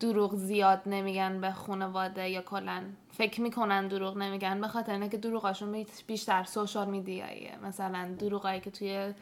دروغ 0.00 0.34
زیاد 0.34 0.82
نمیگن 0.86 1.40
به 1.40 1.50
خانواده 1.50 2.28
یا 2.28 2.42
کلا. 2.42 2.82
فکر 3.12 3.40
می‌کنن 3.40 3.88
دروغ 3.88 4.16
نمیگن 4.16 4.60
به 4.60 4.68
خاطر 4.68 4.92
اینکه 4.92 5.16
دروغاشون 5.16 5.86
بیشتر 6.06 6.44
سوشال 6.44 6.88
میدیاییه. 6.88 7.58
مثلا 7.62 8.14
دروغایی 8.18 8.60
که 8.60 8.70
توی 8.70 9.14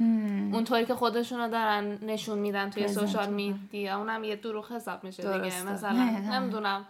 اون 0.53 0.65
طوری 0.65 0.87
که 0.87 0.95
خودشونو 0.95 1.49
دارن 1.49 1.99
نشون 2.05 2.39
میدن 2.39 2.71
توی 2.71 2.89
social 2.89 3.31
media 3.31 3.99
اونم 3.99 4.25
یه 4.25 4.37
دروغ 4.37 4.73
حساب 4.73 5.05
میشه 5.05 5.23
دیگه. 5.23 5.65
مثلا 5.65 5.93
نمی‌دونم 6.39 6.85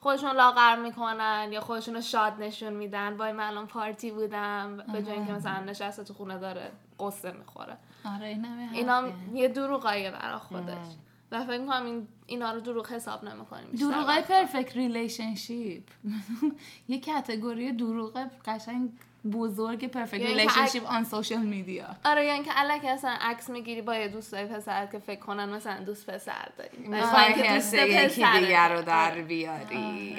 خودشون 0.00 0.30
لاغر 0.30 0.76
می‌کنن 0.76 1.48
یا 1.52 1.60
خودشون 1.60 2.00
شاد 2.00 2.42
نشون 2.42 2.72
میدن. 2.72 3.16
وای 3.16 3.32
من 3.32 3.44
الان 3.44 3.66
پارتی 3.66 4.10
بودم. 4.10 4.76
به 4.92 5.02
جای 5.02 5.14
اینکه 5.14 5.32
مثلا 5.32 5.60
نشسته 5.60 6.04
تو 6.04 6.14
خونه 6.14 6.38
داره 6.38 6.70
غصه 7.00 7.32
می‌خوره. 7.32 7.76
آره 8.16 8.38
اینا 8.72 9.08
یه 9.34 9.48
دروغاییه 9.48 10.10
برا 10.10 10.38
خودش. 10.38 10.86
و 11.32 11.44
فکر 11.44 11.66
کنم 11.66 11.84
این 11.84 12.08
اینا 12.26 12.52
رو 12.52 12.60
دروغ 12.60 12.86
حساب 12.86 13.24
نمی‌کنیم 13.24 13.70
دروغای 13.80 14.22
perfect 14.22 14.76
relationship 14.76 15.82
یه 16.88 16.98
category 16.98 17.72
دروغ 17.72 18.26
قشنگ 18.46 18.90
بزرگ 19.32 19.86
perfect 19.86 20.26
relationship 20.26 20.86
on 20.86 21.04
social 21.04 21.38
media 21.38 21.86
آره 22.04 22.24
یعنی 22.24 22.44
که 22.44 22.50
الکی 22.54 22.84
اصلا 22.84 23.16
عکس 23.20 23.50
می‌گیری 23.50 23.82
با 23.82 23.94
یه 23.94 24.08
دوستای 24.08 24.46
پسر 24.46 24.86
که 24.86 24.98
فکر 24.98 25.20
کنن 25.20 25.48
مثلا 25.48 25.84
دوست 25.84 26.10
پسر 26.10 26.48
داری. 26.58 26.76
می‌خوای 26.78 27.34
که 27.34 27.54
دوست 27.54 27.74
یکی 27.74 28.24
دیگر 28.40 28.74
رو 28.74 28.82
در 28.82 29.10
آره. 29.10 29.22
بیاری. 29.22 30.16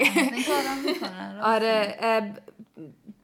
آره. 1.44 1.98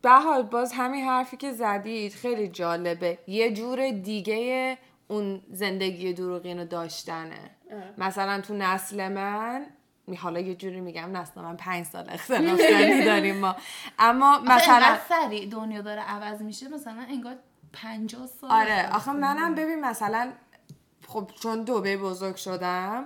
به 0.02 0.12
حال 0.12 0.42
باز 0.42 0.74
همین 0.74 1.06
حرفی 1.06 1.38
که 1.38 1.52
زدید 1.52 2.14
خیلی 2.14 2.48
جالبه. 2.48 3.18
یه 3.28 3.52
جور 3.52 3.92
دیگه 3.92 4.78
اون 5.08 5.42
زندگی 5.52 6.14
دروغین 6.14 6.60
رو 6.60 6.66
داشتنه. 6.66 7.55
مثلا 7.98 8.42
تو 8.42 8.54
نسل 8.54 9.08
من 9.08 9.66
حالا 10.18 10.40
یه 10.40 10.56
جوری 10.56 10.82
میگم 10.82 11.18
نسل 11.18 11.42
من 11.42 11.58
پنج 11.58 11.86
سال 11.86 12.10
اختلاف 12.10 12.60
داریم 13.06 13.36
ما. 13.36 13.56
اما 14.00 14.40
مثلا 14.40 14.98
سریع 15.10 15.50
دنیا 15.50 15.82
داره 15.82 16.02
عوض 16.02 16.42
میشه 16.42 16.68
مثلا 16.68 17.06
انگار 17.10 17.36
پنجاه 17.74 18.28
سال 18.28 18.52
آره 18.52 18.90
آخه 18.96 19.12
منم 19.12 19.56
ببین 19.56 19.82
مثلا 19.86 20.32
خب 21.08 21.32
چون 21.42 21.64
دوبه 21.64 21.98
بزرگ 21.98 22.36
شدم 22.36 23.06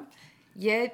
یه 0.55 0.91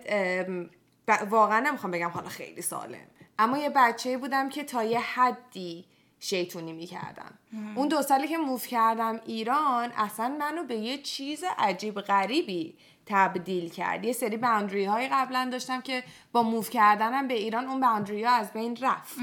واقعا 1.29 1.59
نمی‌خوام 1.59 1.91
بگم 1.91 2.09
حالا 2.09 2.29
خیلی 2.29 2.61
سالم 2.61 3.07
اما 3.39 3.57
یه 3.57 3.69
بچه 3.75 4.17
بودم 4.17 4.49
که 4.49 4.63
تا 4.63 4.83
یه 4.83 4.99
حدی 4.99 5.85
شیطونی 6.19 6.73
می‌کردم. 6.73 7.33
اون 7.75 7.87
دو 7.87 8.01
سالی 8.01 8.27
که 8.27 8.37
موف 8.37 8.67
کردم 8.67 9.19
ایران 9.25 9.91
اصلا 9.97 10.35
منو 10.39 10.63
به 10.63 10.75
یه 10.75 10.97
چیز 10.97 11.43
عجیب 11.57 12.01
غریبی 12.01 12.77
تبدیل 13.05 13.69
کرد. 13.69 14.05
یه 14.05 14.13
سری 14.13 14.37
باندری 14.37 14.85
های 14.85 15.07
قبلا 15.07 15.49
داشتم 15.51 15.81
که 15.81 16.03
با 16.31 16.43
موف 16.43 16.69
کردنم 16.69 17.27
به 17.27 17.33
ایران 17.33 17.67
اون 17.67 17.79
باندری 17.79 18.23
ها 18.23 18.31
از 18.31 18.53
بین 18.53 18.77
رفت. 18.81 19.17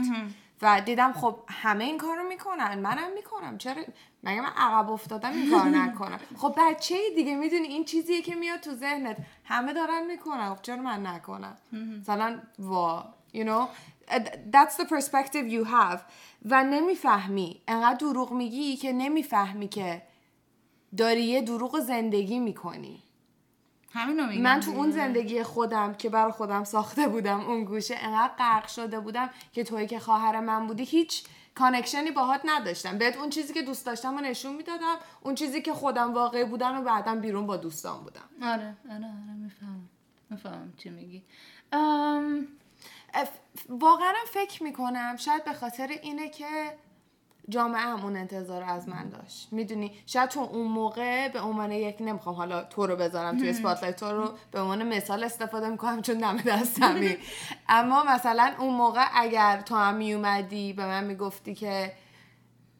و 0.63 0.81
دیدم 0.81 1.13
خب 1.13 1.39
همه 1.49 1.85
این 1.85 1.99
کارو 1.99 2.29
می‌کنن 2.29 2.79
منم 2.79 3.13
می‌کنم. 3.15 3.59
چرا؟ 3.59 3.83
مگه 4.25 4.41
من 4.41 4.53
عقب 4.57 4.91
افتادم 4.91 5.31
این 5.31 5.51
کار 5.51 5.65
نکنم؟ 5.69 6.21
خب 6.43 6.55
بچه 6.59 6.95
دیگه 7.17 7.37
می‌دونی 7.37 7.69
این 7.69 7.85
چیزیه 7.85 8.23
که 8.23 8.35
میاد 8.35 8.61
تو 8.61 8.71
ذهنت. 8.75 9.17
همه 9.45 9.73
دارن 9.73 10.07
می‌کنن. 10.07 10.55
خب 10.55 10.63
چرا 10.63 10.83
من 10.83 11.07
نکنم؟ 11.07 11.57
مثلا 12.01 12.41
وا 12.59 13.05
you 13.35 13.45
know 13.45 13.69
that's 14.53 14.77
the 14.77 14.85
perspective 14.85 15.53
you 15.53 15.65
have. 15.69 16.01
و 16.45 16.65
نمی‌فهمی. 16.65 17.63
انقدر 17.69 17.97
دروغ 17.97 18.33
میگی 18.33 18.77
که 18.77 18.93
نمی‌فهمی 18.93 19.69
که 19.69 20.03
داری 20.97 21.23
یه 21.23 21.43
دروغ 21.43 21.81
زندگی 21.81 22.39
می‌کنی. 22.39 23.03
من 24.39 24.61
تو 24.61 24.71
اون 24.71 24.91
زندگی 24.91 25.43
خودم 25.43 25.95
که 25.95 26.09
برای 26.09 26.33
خودم 26.33 26.65
ساخته 26.65 27.09
بودم 27.09 27.41
اون 27.41 27.65
گوشه 27.65 27.95
انقدر 27.99 28.33
غرق 28.39 28.67
شده 28.67 29.01
بودم 29.01 29.31
که 29.53 29.65
توی 29.65 29.87
که 29.87 29.99
خواهر 29.99 30.41
من 30.41 30.67
بودی 30.67 30.85
هیچ 30.85 31.25
connection 31.55 32.06
ی 32.06 32.11
باهات 32.11 32.41
نداشتم. 32.45 32.99
بهت 32.99 33.17
اون 33.17 33.31
چیزی 33.31 33.55
که 33.55 33.63
دوست 33.63 33.87
داشتم 33.87 34.17
و 34.17 34.21
نشون 34.21 34.57
می‌دادم 34.57 34.97
اون 35.21 35.35
چیزی 35.35 35.63
که 35.63 35.73
خودم 35.73 36.15
واقعی 36.15 36.45
بودم 36.45 36.81
و 36.81 36.83
بعدم 36.83 37.21
بیرون 37.21 37.47
با 37.47 37.57
دوستان 37.57 38.03
بودم. 38.03 38.29
آره 38.43 38.77
آره 38.91 38.97
آره 38.97 39.35
می‌فهمم. 39.43 39.89
می‌فهمم 40.31 40.73
چی 40.77 40.91
میگی. 40.91 41.23
اف- 43.15 43.67
واقعا 43.69 44.15
فکر 44.33 44.63
می‌کنم 44.63 45.17
شاید 45.17 45.45
به 45.45 45.53
خاطر 45.53 45.89
اینه 45.89 46.29
که 46.29 46.47
جامعه 47.49 47.81
هم 47.81 48.05
اون 48.05 48.17
انتظار 48.17 48.63
از 48.63 48.89
من 48.89 49.09
داشت. 49.09 49.49
می‌دونی؟ 49.51 49.93
شاید 50.07 50.29
تو 50.29 50.41
اون 50.41 50.67
موقع 50.67 51.29
به 51.29 51.41
عنوان 51.41 51.73
یک 51.73 51.97
نمی‌خوام 52.01 52.35
حالا 52.35 52.65
تو 52.65 52.87
رو 52.87 52.97
بذارم 52.97 53.39
توی 53.39 53.49
spotlight 53.49 53.97
تو 53.97 54.07
رو 54.07 54.31
به 54.51 54.61
عنوان 54.61 54.89
مثال 54.97 55.25
استفاده 55.25 55.69
می‌کنم 55.69 56.03
چون 56.03 56.19
دم 56.19 56.37
دستمی. 56.37 57.17
اما 57.69 58.05
مثلا 58.05 58.53
اون 58.59 58.75
موقع 58.75 59.05
اگر 59.15 59.61
تو 59.61 59.75
هم 59.75 59.95
میومدی 59.95 60.73
به 60.73 60.87
من 60.87 61.05
می‌گفتی 61.05 61.55
که 61.55 61.93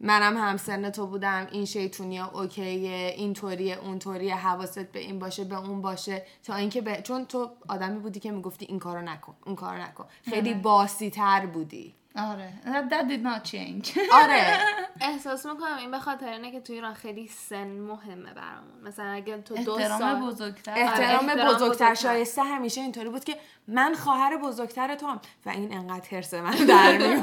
منم 0.01 0.37
همسن 0.37 0.91
تو 0.91 1.07
بودم 1.07 1.47
این 1.53 1.65
شیطونی 1.65 2.19
ها 2.19 2.41
اوکیه 2.41 3.15
اینطوریه 3.17 3.79
اونطوریه 3.79 4.37
حواست 4.37 4.79
به 4.79 4.99
این 4.99 5.19
باشه 5.19 5.45
به 5.45 5.59
اون 5.59 5.83
باشه. 5.83 6.23
تا 6.45 6.55
اینکه 6.55 6.81
به... 6.81 7.03
چون 7.03 7.25
تو 7.25 7.51
آدمی 7.69 7.99
بودی 7.99 8.21
که 8.21 8.31
می‌گفتی 8.31 8.67
این 8.69 8.79
کارو 8.79 9.03
نکن 9.03 9.35
اون 9.47 9.57
کارو 9.57 9.83
نکن. 9.83 10.07
خیلی 10.31 10.55
باسی 10.55 11.11
تر 11.11 11.47
بودی. 11.47 11.95
آره. 12.17 12.53
That, 12.65 12.91
that 12.91 13.09
did 13.09 13.23
not 13.23 13.45
change. 13.53 13.99
آره. 14.23 14.59
احساس 15.01 15.47
می‌کنم 15.47 15.77
این 15.79 15.91
به 15.91 15.99
خاطر 15.99 16.29
اینه 16.29 16.53
که 16.53 16.61
تو 16.61 16.73
ایران 16.73 16.95
خیلی 16.95 17.29
سن 17.29 17.67
مهمه 17.67 18.35
برامون. 18.35 18.83
مثلا 18.83 19.05
اگه 19.05 19.39
تو 19.39 19.55
دو 19.55 19.73
احترام 19.73 19.99
سال 19.99 20.21
بزرگتر. 20.21 20.73
احترام 20.77 21.01
احترام 21.01 21.27
بزرگتر. 21.27 21.55
بزرگتر. 21.55 21.95
شایسته 21.95 22.43
همیشه 22.43 22.81
اینطوری 22.81 23.09
بود 23.09 23.25
که 23.25 23.37
من 23.69 23.95
خواهر 23.95 24.37
بزرگتر 24.37 24.95
تو 24.95 25.07
هم 25.07 25.21
و 25.47 25.51
این 25.51 25.75
انقدر 25.75 26.01
ترس 26.01 26.35
من 26.35 26.55
در 26.55 26.99
می 26.99 27.21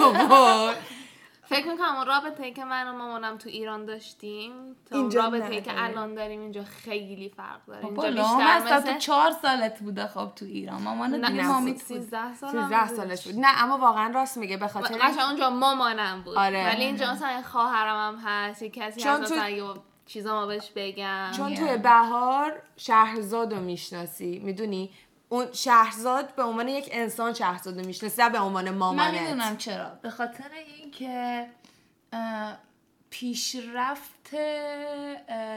فکر 1.49 1.67
می‌کنم 1.71 1.95
اون 1.95 2.05
رابطه 2.07 2.51
که 2.51 2.65
من 2.65 2.87
و 2.87 2.97
مامانم 2.97 3.37
تو 3.37 3.49
ایران 3.49 3.85
داشتیم 3.85 4.51
تا 4.85 4.95
اون 4.95 5.01
اینجا 5.01 5.23
رابطه 5.23 5.61
که. 5.61 5.83
الان 5.83 6.15
داریم 6.15 6.41
اینجا 6.41 6.63
خیلی 6.63 7.29
فرق 7.29 7.65
داره. 7.67 7.85
اینجا 7.85 8.01
بیشتر 8.11 8.59
مثل 8.77 8.91
تو 8.93 8.97
چهار 8.99 9.31
سالت 9.31 9.79
بوده 9.79 10.07
خب 10.07 10.31
تو 10.35 10.45
ایران. 10.45 10.81
مامان 10.81 11.11
دیگه 11.15 11.29
نه 11.29 11.47
مامیت 11.47 11.73
بود 11.73 11.81
13 11.99 12.35
سال 12.35 12.49
13 12.51 12.87
سالش 12.87 13.27
بود. 13.27 13.35
نه 13.37 13.63
اما 13.63 13.77
واقعا 13.77 14.11
راست 14.11 14.37
میگه. 14.37 14.57
به 14.57 14.67
خاطر 14.67 14.97
اونجا 15.27 15.49
مامانم 15.49 16.21
بود. 16.21 16.37
آره. 16.37 16.65
ولی 16.67 16.83
اینجا 16.83 17.11
مثلا 17.11 17.41
خواهرم 17.41 18.17
هم 18.17 18.21
هست 18.25 18.63
کسی 18.63 19.01
چون 19.01 19.21
هست 19.21 19.33
تو- 19.33 19.77
چیزا 20.05 20.33
ما 20.33 20.45
بهش 20.45 20.71
بگم. 20.75 21.31
چون 21.37 21.55
Yeah. 21.55 21.59
توی 21.59 21.77
بهار 21.77 22.61
شهرزاد 22.77 23.53
رو 23.53 23.59
می‌شناسی. 23.59 24.41
می‌دونی؟ 24.43 24.91
اون 25.29 25.51
شهرزاد 25.53 26.35
به 26.35 26.43
عنوان 26.43 26.67
یک 26.67 26.89
انسان 26.91 27.33
شهرزاد 27.33 27.79
رو 27.79 27.85
می‌شناسی 27.85 28.21
نه 28.21 28.29
به 28.29 28.39
عنوان 28.39 28.69
من 28.69 28.77
مامانت 28.77 29.21
می‌دونم 29.21 29.57
چرا. 29.57 29.89
به 30.01 30.09
خاطر 30.09 30.49
اینکه 30.77 31.47
پیشرفت 33.09 34.29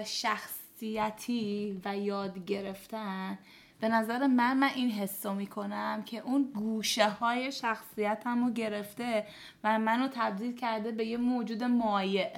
شخصیتی 0.05 1.81
و 1.85 1.97
یاد 1.97 2.45
گرفتن 2.45 3.39
به 3.81 3.89
نظر 3.89 4.27
من 4.27 4.57
من 4.57 4.71
این 4.75 4.91
حسو 4.91 5.35
می‌کنم 5.35 6.03
که 6.07 6.19
اون 6.19 6.43
گوشه 6.55 7.09
های 7.09 7.53
شخصیتم 7.53 8.45
رو 8.45 8.53
گرفته 8.53 9.27
و 9.65 9.79
منو 9.79 10.09
تبدیل 10.15 10.57
کرده 10.57 10.93
به 10.93 11.05
یه 11.05 11.17
موجود 11.17 11.65
مایع. 11.65 12.31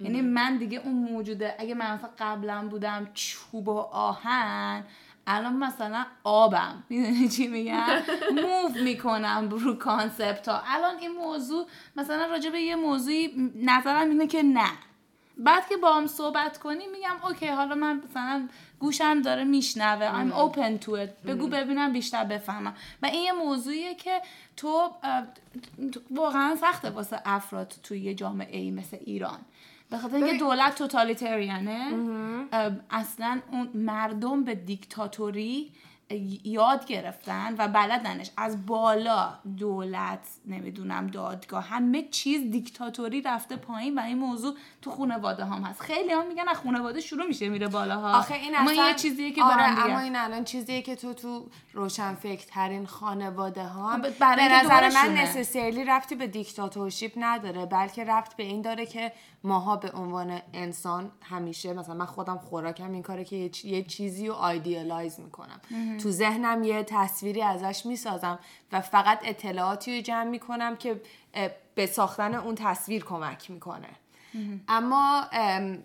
یعنی 0.00 0.20
من 0.20 0.56
دیگه 0.56 0.78
اون 0.78 0.94
موجوده 0.94 1.56
اگه 1.58 1.74
من 1.74 1.94
مثلا 1.94 2.10
قبلا 2.18 2.68
بودم 2.68 3.10
چوب 3.14 3.68
و 3.68 3.78
آهن 3.78 4.84
الان 5.28 5.56
مثلا 5.56 6.06
آبم. 6.24 6.82
می‌دونی 6.88 7.28
چی 7.28 7.46
میگم؟ 7.46 8.02
move 8.34 8.84
می‌کنم 8.84 9.48
رو 9.50 9.74
concept 9.74 10.48
ها 10.48 10.62
الان 10.66 10.96
این 10.98 11.12
موضوع 11.12 11.66
مثلا 11.96 12.26
راجع 12.26 12.50
به 12.50 12.60
یه 12.60 12.76
موضوعی 12.76 13.52
نظرم 13.62 14.10
اینه 14.10 14.26
که 14.26 14.42
نه. 14.42 14.70
بعد 15.38 15.68
که 15.68 15.76
با 15.76 15.94
هم 15.94 16.06
صحبت 16.06 16.58
کنیم 16.58 16.90
میگم 16.92 17.26
okay 17.28 17.46
حالا 17.46 17.74
من 17.74 18.02
مثلا 18.10 18.48
گوشم 18.78 19.22
داره 19.22 19.44
میشنوه. 19.44 20.08
I'm 20.08 20.32
open 20.32 20.84
to 20.84 20.88
it. 20.88 21.26
بگو 21.26 21.46
ببینم 21.46 21.92
بیشتر 21.92 22.24
بفهمم. 22.24 22.74
و 23.02 23.06
این 23.06 23.22
یه 23.22 23.32
موضوعیه 23.32 23.94
که 23.94 24.22
تو 24.56 24.90
واقعا 26.10 26.56
سخته 26.60 26.90
واسه 26.90 27.20
افراد 27.24 27.74
توی 27.82 28.00
یه 28.00 28.14
جامعه 28.14 28.58
ای 28.58 28.70
مثل 28.70 28.96
ایران. 29.00 29.38
به 29.90 29.98
خاطر 29.98 30.16
اینکه 30.16 30.38
دولت 30.38 30.74
توتالیتریانه 30.74 31.92
اصلا 32.90 33.40
اون 33.52 33.68
مردم 33.74 34.44
به 34.44 34.54
دیکتاتوری 34.54 35.72
یاد 36.44 36.86
گرفتن 36.86 37.54
و 37.58 37.68
بلدنش. 37.68 38.30
از 38.36 38.66
بالا 38.66 39.38
دولت 39.58 40.28
نمی‌دونم 40.46 41.06
دادگاه 41.06 41.64
همه 41.64 42.02
چیز 42.02 42.50
دیکتاتوری 42.50 43.22
رفته 43.22 43.56
پایین 43.56 43.98
و 43.98 44.02
این 44.02 44.18
موضوع 44.18 44.54
تو 44.82 44.90
خانواده 44.90 45.44
هم 45.44 45.62
هست. 45.62 45.80
خیلی 45.80 46.12
هم 46.12 46.28
میگن 46.28 46.48
از 46.48 46.56
خانواده 46.56 47.00
شروع 47.00 47.26
میشه 47.26 47.48
میره 47.48 47.68
بالاها. 47.68 48.18
آخه 48.18 48.34
این 48.34 48.56
اما 48.56 48.70
اصلا 48.70 48.88
یه 48.88 48.94
چیزیه 48.94 49.30
که 49.32 49.42
آره. 49.42 49.84
اما 49.84 49.98
این 49.98 50.16
الان 50.16 50.44
چیزیه 50.44 50.82
که 50.82 50.96
تو 50.96 51.14
تو 51.14 51.48
روشنفکر 51.72 52.46
ترین 52.46 52.86
خانواده 52.86 53.64
ها 53.64 53.88
هم 53.88 54.02
خب، 54.02 54.18
برای 54.18 54.48
به 54.48 54.54
نظر 54.54 54.88
من. 54.88 55.14
necessarily 55.14 55.84
ربطی 55.84 56.14
به 56.14 56.26
dictatorship 56.26 57.12
نداره 57.16 57.66
بلکه 57.66 58.04
ربط 58.04 58.36
به 58.36 58.42
این 58.42 58.62
داره 58.62 58.86
که 58.86 59.12
ماها 59.44 59.76
به 59.76 59.90
عنوان 59.90 60.40
انسان 60.52 61.10
همیشه 61.22 61.72
مثلا 61.72 61.94
من 61.94 62.06
خودم 62.06 62.38
خوراکم 62.38 62.92
این 62.92 63.02
کاره 63.02 63.24
که 63.24 63.50
یه 63.64 63.82
چیزی 63.82 64.28
رو 64.28 64.34
idealize 64.34 65.20
می‌کنم. 65.20 65.60
تو 65.98 66.10
ذهنم 66.10 66.62
یه 66.62 66.82
تصویری 66.82 67.42
ازش 67.42 67.86
می‌سازم 67.86 68.38
و 68.72 68.80
فقط 68.80 69.20
اطلاعاتی 69.24 69.96
رو 69.96 70.02
جمع 70.02 70.24
می‌کنم 70.24 70.76
که 70.76 71.00
به 71.74 71.86
ساختن 71.86 72.34
اون 72.34 72.54
تصویر 72.54 73.04
کمک 73.04 73.50
می‌کنه. 73.50 73.88
اما 74.68 75.26
ام، 75.32 75.82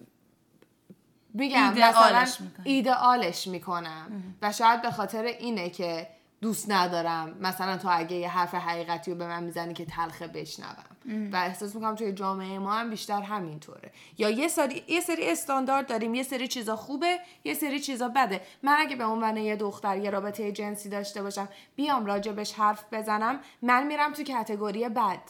میگم 1.34 1.70
ایدئالش 1.70 1.96
مثلا 1.96 2.46
می‌کنی. 2.48 2.74
ایدئالش 2.74 3.48
می‌کنم. 3.48 4.36
و 4.42 4.52
شاید 4.52 4.82
به 4.82 4.92
خاطر 4.92 5.24
اینه 5.24 5.70
که 5.70 6.08
دوست 6.44 6.72
ندارم. 6.72 7.38
مثلا 7.42 7.78
تو 7.78 7.88
اگه 7.92 8.16
یه 8.16 8.30
حرف 8.30 8.56
حقیقتی 8.56 9.12
رو 9.12 9.18
به 9.18 9.28
من 9.28 9.44
می‌زنی 9.44 9.74
که 9.74 9.86
تلخه 9.86 10.28
بشنوم. 10.28 11.30
و 11.32 11.36
احساس 11.36 11.76
می‌کنم 11.76 11.96
توی 11.96 12.12
جامعه 12.12 12.60
ما 12.60 12.74
هم 12.74 12.90
بیشتر 12.90 13.22
همینطوره. 13.22 13.92
یا 14.18 14.30
یه 14.30 14.48
سری 14.48 14.84
یه 14.88 15.02
سری 15.02 15.32
استاندارد 15.32 15.88
داریم 15.88 16.16
یه 16.16 16.24
سری 16.24 16.48
چیزا 16.48 16.76
خوبه 16.76 17.20
یه 17.44 17.54
سری 17.54 17.80
چیزا 17.80 18.08
بده. 18.08 18.42
من 18.64 18.76
اگه 18.80 18.96
به 18.96 19.06
عنوان 19.06 19.38
یه 19.38 19.56
دختر 19.56 19.98
یه 19.98 20.10
رابطه 20.10 20.52
جنسی 20.52 20.90
داشته 20.90 21.24
باشم 21.24 21.50
بیام 21.76 22.06
راجبش 22.06 22.54
حرف 22.54 22.84
بزنم 22.92 23.40
من 23.62 23.88
میرم 23.88 24.14
تو 24.14 24.24
کتگوری 24.24 24.90
بد. 24.90 25.22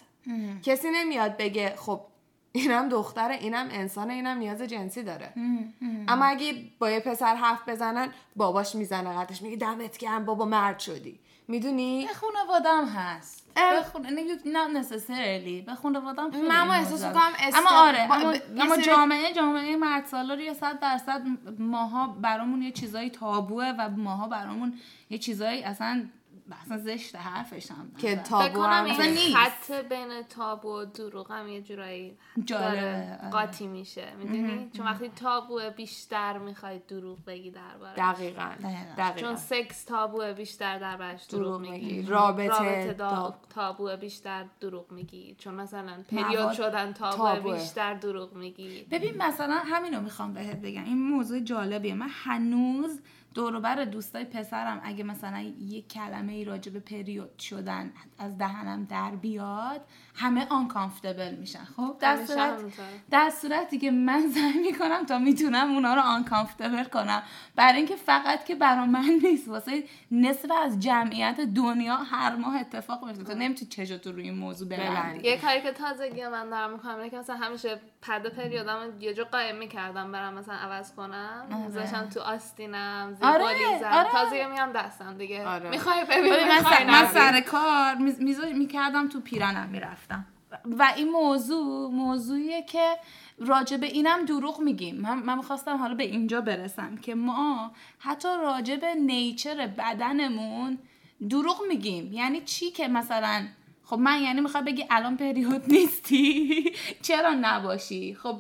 کسی 0.64 0.88
نمیاد 0.92 1.38
بگه 1.38 1.74
خب 1.78 2.02
اینم 2.56 2.90
دختره 2.90 3.36
اینم 3.36 3.68
انسانه 3.72 4.14
اینم 4.14 4.38
نیاز 4.38 4.62
جنسی 4.62 5.04
داره. 5.04 5.34
اما 6.08 6.26
اگه 6.26 6.56
با 6.80 6.90
یه 6.92 7.00
پسر 7.00 7.36
حرف 7.36 7.70
بزنن 7.70 8.08
باباش 8.36 8.76
می‌زنه 8.76 9.14
قدش. 9.20 9.42
میگه 9.42 9.56
دمت 9.58 9.98
گرم 9.98 10.26
بابا 10.26 10.46
مرد 10.46 10.80
شدی. 10.80 11.20
می‌دونی؟ 11.48 12.06
به 12.08 12.14
خانوادم 12.14 12.86
هست. 12.86 13.44
خون... 13.92 14.06
نه 14.46 14.82
necessarily. 14.84 15.66
به 15.66 15.76
خانوادم 15.84 16.32
خیلی 16.32 16.48
من 16.48 16.56
اما 16.56 16.74
احساس 16.74 17.06
می‌کنم 17.06 17.32
اما 17.54 17.70
آره 17.70 18.08
با- 18.08 18.16
اما, 18.64 18.76
سری- 18.76 18.84
جامعه 18.84 19.34
جامعه 19.34 19.76
مرد 19.76 20.06
سالار 20.06 20.40
یه 20.40 20.54
صد 20.54 20.80
درصد 20.80 21.22
ماها 21.60 22.08
برامون 22.08 22.62
یه 22.62 22.72
چیزایی 22.72 23.10
تابوه 23.10 23.66
و 23.80 23.90
ماها 23.90 24.28
برامون 24.28 24.74
یه 25.10 25.18
چیزایی 25.18 25.64
اصلا 25.64 26.04
اصلا 26.52 26.78
زشت 26.78 27.16
حرفش 27.16 27.72
هم 27.72 27.92
که 27.98 28.12
مثلا. 28.12 28.24
تابو 28.24 28.64
هم 28.64 28.86
اصلا 28.86 29.06
نیست. 29.06 29.36
خط 29.36 29.72
بین 29.90 30.22
تابو 30.30 30.80
و 30.82 30.86
دروغ 30.86 31.32
هم 31.32 31.48
یه 31.48 31.62
جورایی 31.62 32.18
جالبه، 32.46 33.18
آره. 33.22 33.30
قاطی 33.32 33.68
میشه 33.68 34.14
می‌دونی 34.20 34.70
چون 34.78 34.86
وقتی 34.86 35.10
تابو 35.10 35.60
بیشتر 35.78 36.38
می‌خوای 36.38 36.80
دروغ 36.88 37.26
بگی 37.26 37.52
درباره 37.52 37.96
دقیقا 37.96 38.50
دقیقاً. 38.98 39.22
چون 39.22 39.36
سکس 39.36 39.84
تابو 39.84 40.34
بیشتر 40.38 40.80
دربارش 40.80 41.24
دروغ 41.24 41.44
دروغ 41.62 41.62
میگی. 41.72 42.02
رابطه 42.02 42.48
رابطه 42.48 42.96
دا- 42.98 43.34
تابو 43.54 43.98
بیشتر 43.98 44.46
دروغ 44.60 44.92
میگی 44.92 45.36
چون 45.40 45.54
مثلا 45.54 46.04
پریود 46.10 46.52
شدن 46.52 46.94
تابو. 46.94 47.54
بیشتر 47.54 47.94
دروغ 47.94 48.34
میگی 48.34 48.84
ببین 48.92 49.18
مثلا 49.18 49.62
همینو 49.66 50.02
می‌خوام 50.02 50.34
بهت 50.34 50.62
بگم 50.62 50.84
این 50.84 51.10
موضوع 51.10 51.40
جالبیه 51.40 51.94
من 51.94 52.10
هنوز 52.10 53.02
دوروبر 53.34 53.86
دوستای 53.86 54.26
پسرم 54.26 54.82
اگه 54.84 55.04
مثلا 55.04 55.54
یه 55.60 55.82
کلمه 55.82 56.34
ای 56.34 56.46
راجع 56.46 56.72
به 56.72 56.80
پریود 56.80 57.40
شدن 57.40 57.94
از 58.20 58.38
دهنم 58.38 58.84
در 58.86 59.16
بیاد 59.16 59.82
همه 60.16 60.48
آنکامفتبل 60.50 61.36
میشن. 61.36 61.64
خب 61.78 61.96
در 62.00 62.26
صورت. 62.26 62.60
در 63.12 63.30
صورتی 63.30 63.78
که 63.78 63.92
من 63.92 64.28
سعی 64.34 64.60
می‌کنم 64.72 65.06
تا 65.06 65.20
می‌تونم 65.20 65.72
اونا 65.74 65.94
رو 65.94 66.02
آنکامفتبل 66.02 66.84
کنم. 66.84 67.24
برای 67.56 67.78
اینکه 67.78 67.96
فقط 67.96 68.46
که 68.46 68.56
برا 68.56 68.86
من 68.86 69.10
نیست 69.24 69.48
واسه 69.48 69.84
نصف 70.12 70.52
از 70.64 70.80
جمعیت 70.80 71.40
دنیا 71.42 71.96
هر 71.96 72.36
ماه 72.36 72.56
اتفاق 72.60 73.06
میفته 73.06 73.24
تو 73.24 73.34
نمی‌تونی 73.34 73.70
چشتو 73.72 74.12
روی 74.12 74.24
این 74.24 74.38
موضوع 74.38 74.68
ببندی. 74.68 75.28
یه 75.28 75.38
کاری 75.38 75.62
که 75.62 75.72
تازگی 75.72 76.28
من 76.28 76.50
دارم 76.50 76.72
می‌کنم 76.74 76.96
اینه 76.96 77.10
که 77.10 77.18
مثلا 77.18 77.36
همیشه 77.36 77.80
پد 78.02 78.28
پریودم 78.28 78.78
یه 79.00 79.14
جا 79.14 79.24
قایم 79.24 79.56
می‌کردم 79.56 80.12
برم 80.12 80.34
مثلا 80.34 80.56
عوض 80.56 80.94
کنم. 80.96 81.48
آره. 81.52 81.66
میذاشم 81.66 82.10
تو 82.10 82.20
آستینم 82.20 83.18
آره، 83.22 83.44
زیبالیزم 83.44 83.92
آره. 83.92 84.10
تازگی 84.12 84.46
میام 84.46 84.72
دستم 84.72 85.18
دیگه. 85.18 85.48
آره. 85.48 85.70
می‌خوای 85.70 86.06
ببین 86.06 86.34
ببین 86.34 86.48
من, 86.88 87.06
سر, 87.14 87.42
کار 87.42 87.96
میز- 87.96 88.44
می‌کردم 88.54 89.10
تو 89.10 89.20
پیرنم 89.20 89.70
می‌رفتم 90.10 90.26
و 90.66 90.94
این 90.98 91.10
موضوع 91.10 91.92
موضوعیه 91.92 92.62
که 92.62 92.98
راجع 93.38 93.78
به 93.78 93.88
اینم 93.88 94.26
دروغ 94.26 94.60
میگیم. 94.60 94.96
من, 94.96 95.20
من 95.20 95.38
می‌خواستم 95.38 95.78
حالا 95.78 95.96
به 95.96 96.04
اینجا 96.04 96.42
برسم 96.42 96.98
که 96.98 97.16
ما 97.16 97.72
حتی 98.00 98.28
راجع 98.28 98.76
به 98.76 98.94
نیچر 98.94 99.68
بدنمون 99.68 100.78
دروغ 101.30 101.62
میگیم. 101.70 102.14
یعنی 102.14 102.42
چی 102.42 102.72
که 102.72 102.88
مثلا 102.88 103.48
خب 103.86 104.00
من 104.00 104.22
یعنی 104.22 104.42
می‌خوای 104.42 104.64
بگی 104.64 104.86
الان 104.90 105.18
پریود 105.18 105.64
نیستی؟ 105.68 106.64
چرا 107.08 107.34
نباشی؟ 107.42 108.16
خب 108.16 108.38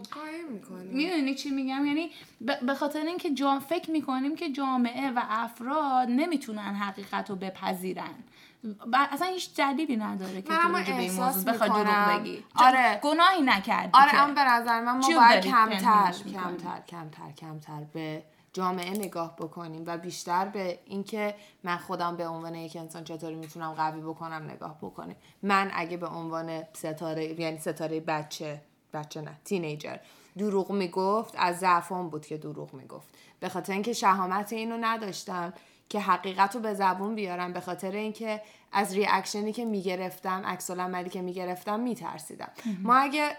می‌دونی 0.91 1.36
چی 1.36 1.49
میگم؟ 1.49 1.86
یعنی 1.86 2.12
به 2.41 2.73
خاطر 2.73 2.99
اینکه 2.99 3.30
جا 3.30 3.60
فکر 3.60 3.91
می‌کنیم 3.91 4.36
که 4.36 4.49
جامعه 4.49 5.12
و 5.12 5.21
افراد 5.30 6.08
نمی‌تونن 6.08 6.76
حقیقت 6.76 7.30
رو 7.30 7.36
بپذیرن. 7.36 8.15
و 8.63 9.08
اصلا 9.12 9.28
هیچ 9.28 9.56
دلیلی 9.56 9.97
نداره 9.97 10.41
که 10.41 10.54
تو 10.63 10.71
به 10.71 10.97
این 10.97 11.12
موضوع 11.12 11.54
بخوای 11.54 11.69
دروغ. 11.69 12.19
بگی 12.19 12.43
آره. 12.56 12.99
گناهی 13.04 13.41
نکردی 13.41 13.89
آره. 13.93 14.15
اما 14.15 14.34
به 14.34 14.41
نظر 14.43 14.82
من 14.82 14.97
ما 14.97 15.08
باید 15.08 15.43
کمتر؟ 15.43 16.12
کمتر 16.34 16.80
کمتر 16.88 17.32
کمتر 17.32 17.84
به 17.93 18.23
جامعه 18.54 18.89
نگاه 18.89 19.36
بکنیم 19.36 19.84
و 19.88 19.97
بیشتر 19.97 20.45
به 20.45 20.80
اینکه 20.86 21.36
من 21.63 21.78
خودم 21.78 22.15
به 22.17 22.28
عنوان 22.28 22.56
یک 22.56 22.76
انسان 22.76 23.04
چطوری 23.04 23.36
می‌تونم 23.36 23.73
قوی 23.73 24.02
بکنم 24.02 24.43
نگاه 24.49 24.78
بکنیم 24.82 25.15
من 25.43 25.71
اگه 25.73 25.97
به 25.97 26.08
عنوان 26.08 26.63
ستاره 26.73 27.39
یعنی 27.39 27.58
ستاره 27.58 27.99
بچه 27.99 28.62
بچه 28.93 29.21
نه 29.21 29.39
تینیجر 29.45 29.97
دروغ 30.38 30.71
می‌گفت 30.71 31.34
از 31.38 31.60
ضعفان 31.60 32.10
بود 32.10 32.26
که 32.26 32.38
دروغ 32.38 32.73
می‌گفت 32.73 33.08
به 33.39 33.49
خاطر 33.49 33.73
اینکه 33.73 33.93
شهامت 33.93 34.54
اینو 34.54 34.78
نداشتم 34.82 35.54
که 35.93 35.99
حقیقت 35.99 36.56
رو 36.56 36.62
به 36.62 36.73
زبون 36.73 37.15
بیارم 37.15 37.53
به 37.53 37.60
خاطر 37.60 37.91
اینکه 37.91 38.41
از 38.71 38.95
ریاکشنی 38.95 39.53
که 39.53 39.65
می‌گرفتم 39.65 40.45
عکس 40.45 40.69
العملی 40.69 41.10
که 41.10 41.21
می‌گرفتم 41.21 41.79
میترسیدم. 41.79 42.51
ما 42.84 42.95
اگه 42.95 43.38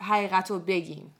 حقیقت 0.00 0.50
رو 0.50 0.58
بگیم 0.58 1.14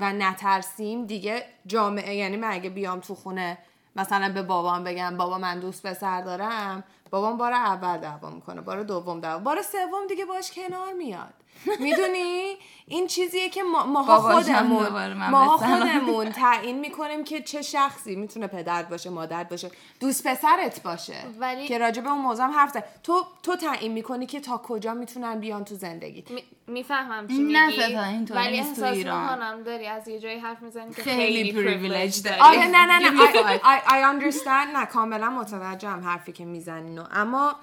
و 0.00 0.12
نترسیم 0.12 1.06
دیگه 1.06 1.44
جامعه 1.66 2.14
یعنی 2.14 2.36
من 2.36 2.52
اگه 2.52 2.70
بیام 2.70 3.00
تو 3.00 3.14
خونه 3.14 3.58
مثلا 3.96 4.32
به 4.32 4.42
بابام 4.42 4.84
بگم 4.84 5.16
بابا 5.16 5.38
من 5.38 5.60
دوست 5.60 5.86
پسر 5.86 6.20
دارم 6.20 6.84
بابام 7.10 7.36
بار 7.36 7.52
اول 7.52 7.98
دعوا 7.98 8.30
می‌کنه 8.30 8.60
بار 8.60 8.82
دوم 8.82 9.20
دعوا 9.20 9.38
بار 9.38 9.62
سوم 9.62 10.06
دیگه 10.08 10.24
باش 10.24 10.52
کنار 10.52 10.92
میاد. 10.92 11.34
می‌دونی 11.80 12.54
این 12.86 13.06
چیزیه 13.06 13.48
که 13.48 13.62
ما 13.62 13.86
ماها 13.86 14.18
خودمون 14.18 15.14
ماها. 15.30 15.56
خودمون 15.56 16.30
تعیین 16.30 16.78
می‌کنیم 16.78 17.24
که 17.24 17.40
چه 17.42 17.62
شخصی 17.62 18.16
می‌تونه 18.16 18.46
پدرت 18.46 18.88
باشه 18.88 19.10
مادرت 19.10 19.48
باشه 19.48 19.70
دوست 20.00 20.26
پسرت 20.26 20.82
باشه 20.82 21.14
ولی- 21.38 21.68
که 21.68 21.78
راجع 21.78 22.02
به 22.02 22.10
اون 22.10 22.20
موضوع 22.20 22.44
هم 22.44 22.50
حرف 22.52 22.70
زد. 22.70 22.84
تو 23.02 23.24
تو 23.42 23.56
تعیین 23.56 23.92
می‌کنی 23.92 24.26
که 24.26 24.40
تا 24.40 24.56
کجا 24.58 24.94
می‌تونن 24.94 25.40
بیان 25.40 25.64
تو 25.64 25.74
زندگیت 25.74 26.30
می- 26.30 26.44
می‌فهمم 26.66 27.28
چی 27.28 27.42
نه 27.42 27.66
میگی 27.66 27.82
اینطوری 27.82 28.40
ولی 28.40 28.62
تو 28.62 28.68
احساس. 28.68 28.96
می‌کنم 28.96 29.62
داری 29.66 29.86
از 29.86 30.08
یه 30.08 30.18
جایی 30.20 30.38
حرف 30.38 30.62
می‌زنی 30.62 30.94
که 30.94 31.02
خیلی 31.02 31.52
privilege 31.52 32.22
داری. 32.24 32.40
آره 32.40 32.66
نه 32.66 32.86
نه 32.86 32.98
نه 32.98 33.32
I. 33.32 33.58
I, 33.58 33.88
I 33.88 34.20
understand 34.20 34.76
نه 34.76 34.86
کاملا 34.86 35.30
متوجهم 35.30 36.00
حرفی 36.04 36.32
که 36.32 36.44
می‌زنین 36.44 36.98
و 36.98 37.04
اما 37.12 37.54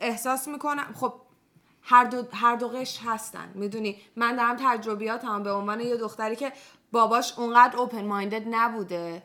احساس 0.00 0.48
می‌کنم 0.48 0.94
خب 1.00 1.12
هر 1.90 2.04
دو 2.04 2.24
هر 2.32 2.56
دو 2.56 2.68
قشر 2.68 3.00
هستن. 3.04 3.50
می‌دونی؟ 3.54 3.96
من 4.16 4.36
دارم 4.36 4.56
تجربیاتم 4.60 5.42
به 5.42 5.52
عنوان 5.52 5.80
یه 5.80 5.96
دختری 5.96 6.36
که 6.36 6.52
باباش 6.92 7.38
اونقدر 7.38 7.76
اوپن 7.76 8.04
مایندد 8.06 8.42
نبوده. 8.50 9.22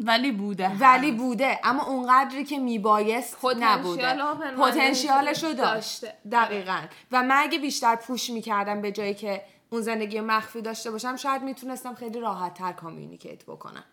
ولی 0.00 0.32
بوده 0.32 0.70
ولی 0.80 1.12
بوده. 1.12 1.60
اما 1.64 1.84
اونقدری 1.84 2.44
که 2.44 2.58
میبایست 2.58 3.44
نبوده. 3.60 4.14
پتانسیالش 4.58 5.44
رو 5.44 5.52
داشت. 5.52 6.02
داشته. 6.02 6.14
دقیقا. 6.32 6.80
و 7.12 7.22
من 7.22 7.36
اگه 7.38 7.58
بیشتر 7.58 7.96
پوش 7.96 8.30
می‌کردم 8.30 8.82
به 8.82 8.92
جایی 8.92 9.14
که 9.14 9.42
اون 9.70 9.80
زندگی 9.80 10.20
مخفی 10.20 10.62
داشته 10.62 10.90
باشم 10.90 11.16
شاید 11.16 11.42
می‌تونستم 11.42 11.94
خیلی 11.94 12.20
راحت 12.20 12.54
تر 12.54 12.72
کامیونیکیت 12.72 13.44
بکنم 13.44 13.84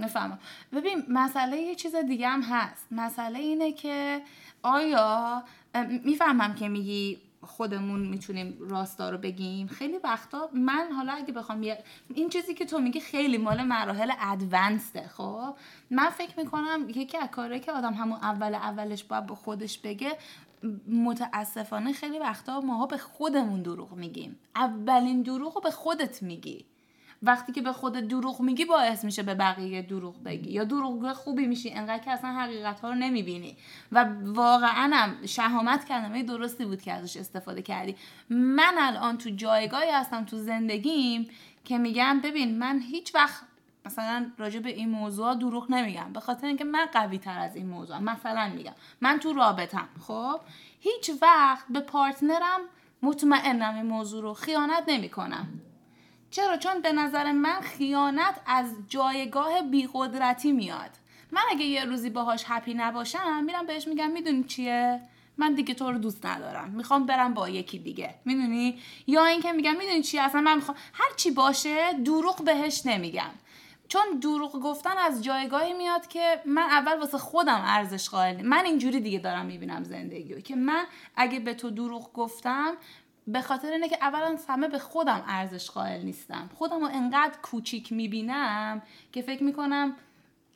نفهمم 0.00 0.38
ببین 0.72 1.04
مسئله 1.08 1.56
یه 1.56 1.74
چیز 1.74 1.94
دیگه 1.94 2.28
هم 2.28 2.42
هست. 2.42 2.86
مسئله 2.90 3.38
اینه 3.38 3.72
که 3.72 4.22
آیا 4.62 5.42
می‌فهمم 6.04 6.54
که 6.54 6.68
میگی 6.68 7.18
خودمون 7.42 8.00
می‌تونیم 8.08 8.56
راستا 8.60 9.10
رو 9.10 9.18
بگیم. 9.18 9.66
خیلی 9.66 9.98
وقتا 10.04 10.50
من 10.54 10.88
حالا 10.96 11.12
اگه 11.12 11.32
بخوام 11.32 11.62
یه- 11.62 11.84
این 12.14 12.28
چیزی 12.28 12.54
که 12.54 12.64
تو 12.64 12.78
میگی 12.78 13.00
خیلی 13.00 13.38
مال 13.38 13.62
مراحل 13.62 14.12
ادوانسته 14.20 15.08
خب؟ 15.08 15.54
من 15.90 16.10
فکر 16.10 16.40
می‌کنم 16.40 16.86
یکی 16.88 17.18
از 17.18 17.28
کارهایی 17.28 17.60
که 17.60 17.72
آدم 17.72 17.94
همون 17.94 18.18
اول 18.22 18.54
اولش 18.54 19.04
باید 19.04 19.26
به 19.26 19.34
خودش 19.34 19.78
بگه 19.78 20.18
متاسفانه 20.88 21.92
خیلی 21.92 22.18
وقتا 22.18 22.60
ماها 22.60 22.86
به 22.86 22.98
خودمون 22.98 23.62
دروغ 23.62 23.92
میگیم. 23.92 24.38
اولین 24.56 25.22
دروغ 25.22 25.54
رو 25.54 25.60
به 25.60 25.70
خودت 25.70 26.22
میگی. 26.22 26.64
وقتی 27.22 27.52
که 27.52 27.62
به 27.62 27.72
خود 27.72 27.92
دروغ 27.92 28.40
میگی 28.40 28.64
باعث 28.64 29.04
میشه 29.04 29.22
به 29.22 29.34
بقیه 29.34 29.82
دروغ 29.82 30.22
بگی. 30.22 30.50
یا 30.50 30.64
دروغگو 30.64 31.12
خوبی 31.12 31.46
میشی 31.46 31.70
انقدر 31.70 32.04
که 32.04 32.10
اصلا 32.10 32.32
حقیقت 32.32 32.80
ها 32.80 32.88
رو 32.88 32.94
نمی‌بینی. 32.94 33.56
و 33.92 34.06
واقعا 34.24 34.90
هم 34.94 35.26
شهامت 35.26 35.88
کلمه 35.88 36.22
درستی 36.22 36.64
بود 36.64 36.82
که 36.82 36.92
ازش 36.92 37.16
استفاده 37.16 37.62
کردی. 37.62 37.96
من 38.30 38.74
الان 38.78 39.18
تو 39.18 39.30
جایگاهی 39.30 39.90
هستم 39.90 40.24
تو 40.24 40.38
زندگیم 40.38 41.28
که 41.64 41.78
میگم 41.78 42.20
ببین 42.20 42.58
من 42.58 42.80
هیچ 42.80 43.14
وقت 43.14 43.42
مثلا 43.86 44.30
راجع 44.38 44.60
به 44.60 44.70
این 44.70 44.88
موضوع 44.88 45.34
دروغ 45.34 45.70
نمیگم. 45.70 46.12
به 46.12 46.20
خاطر 46.20 46.46
اینکه 46.46 46.64
من 46.64 46.86
قوی 46.92 47.18
تر 47.18 47.38
از 47.38 47.56
این 47.56 47.68
موضوع 47.68 47.98
مثلا 47.98 48.52
میگم. 48.56 48.72
من 49.00 49.18
تو 49.18 49.32
رابطم 49.32 49.88
خب؟ 50.00 50.40
هیچ 50.80 51.10
وقت 51.22 51.64
به 51.70 51.80
پارتنرم 51.80 52.60
مطمئنم 53.02 53.74
این 53.74 53.86
موضوع 53.86 54.22
رو 54.22 54.34
خیانت 54.34 54.84
نمی‌کنم. 54.88 55.48
چرا؟ 56.32 56.56
چون 56.56 56.80
به 56.80 56.92
نظر 56.92 57.32
من 57.32 57.60
خیانت 57.60 58.40
از 58.46 58.66
جایگاه 58.88 59.62
بیقدرتی 59.62 60.52
میاد. 60.52 60.90
من 61.32 61.40
اگه 61.50 61.64
یه 61.64 61.84
روزی 61.84 62.10
باهاش 62.10 62.44
هپی 62.46 62.74
نباشم 62.74 63.44
میرم 63.44 63.66
بهش 63.66 63.88
میگم 63.88 64.10
می‌دونی 64.10 64.44
چیه؟ 64.44 65.00
من 65.38 65.54
دیگه 65.54 65.74
تو 65.74 65.90
رو 65.90 65.98
دوست 65.98 66.26
ندارم. 66.26 66.70
می‌خوام 66.70 67.06
برم 67.06 67.34
با 67.34 67.48
یکی 67.48 67.78
دیگه. 67.78 68.14
می‌دونی؟ 68.24 68.78
یا 69.06 69.24
اینکه 69.24 69.52
میگم 69.52 69.76
می‌دونی 69.76 70.02
چیه 70.02 70.22
اصلا 70.22 70.40
من 70.40 70.56
می‌خوام 70.56 70.76
هر 70.92 71.14
چی 71.16 71.30
باشه 71.30 71.92
دروغ 71.92 72.44
بهش 72.44 72.86
نمیگم. 72.86 73.30
چون 73.88 74.02
دروغ 74.22 74.52
گفتن 74.60 74.98
از 74.98 75.24
جایگاهی 75.24 75.72
میاد 75.72 76.06
که 76.06 76.40
من 76.46 76.62
اول 76.62 76.98
واسه 76.98 77.18
خودم 77.18 77.62
ارزش 77.64 78.08
قائل 78.08 78.36
نی- 78.36 78.42
من 78.42 78.64
اینجوری 78.64 79.00
دیگه 79.00 79.18
دارم 79.18 79.46
می‌بینم 79.46 79.84
زندگی 79.84 80.34
رو 80.34 80.40
که 80.40 80.56
من 80.56 80.84
اگه 81.16 81.40
به 81.40 81.54
تو 81.54 81.70
دروغ 81.70 82.12
گفتم 82.12 82.74
به 83.26 83.40
خاطر 83.40 83.72
اینه 83.72 83.88
که 83.88 83.98
اولا 84.00 84.38
همه 84.48 84.68
به 84.68 84.78
خودم 84.78 85.24
ارزش 85.26 85.70
قائل 85.70 86.02
نیستم. 86.02 86.50
خودم 86.54 86.80
رو 86.80 86.88
انقدر 86.92 87.34
کوچیک 87.42 87.92
می‌بینم 87.92 88.82
که 89.12 89.22
فکر 89.22 89.44
می‌کنم 89.44 89.96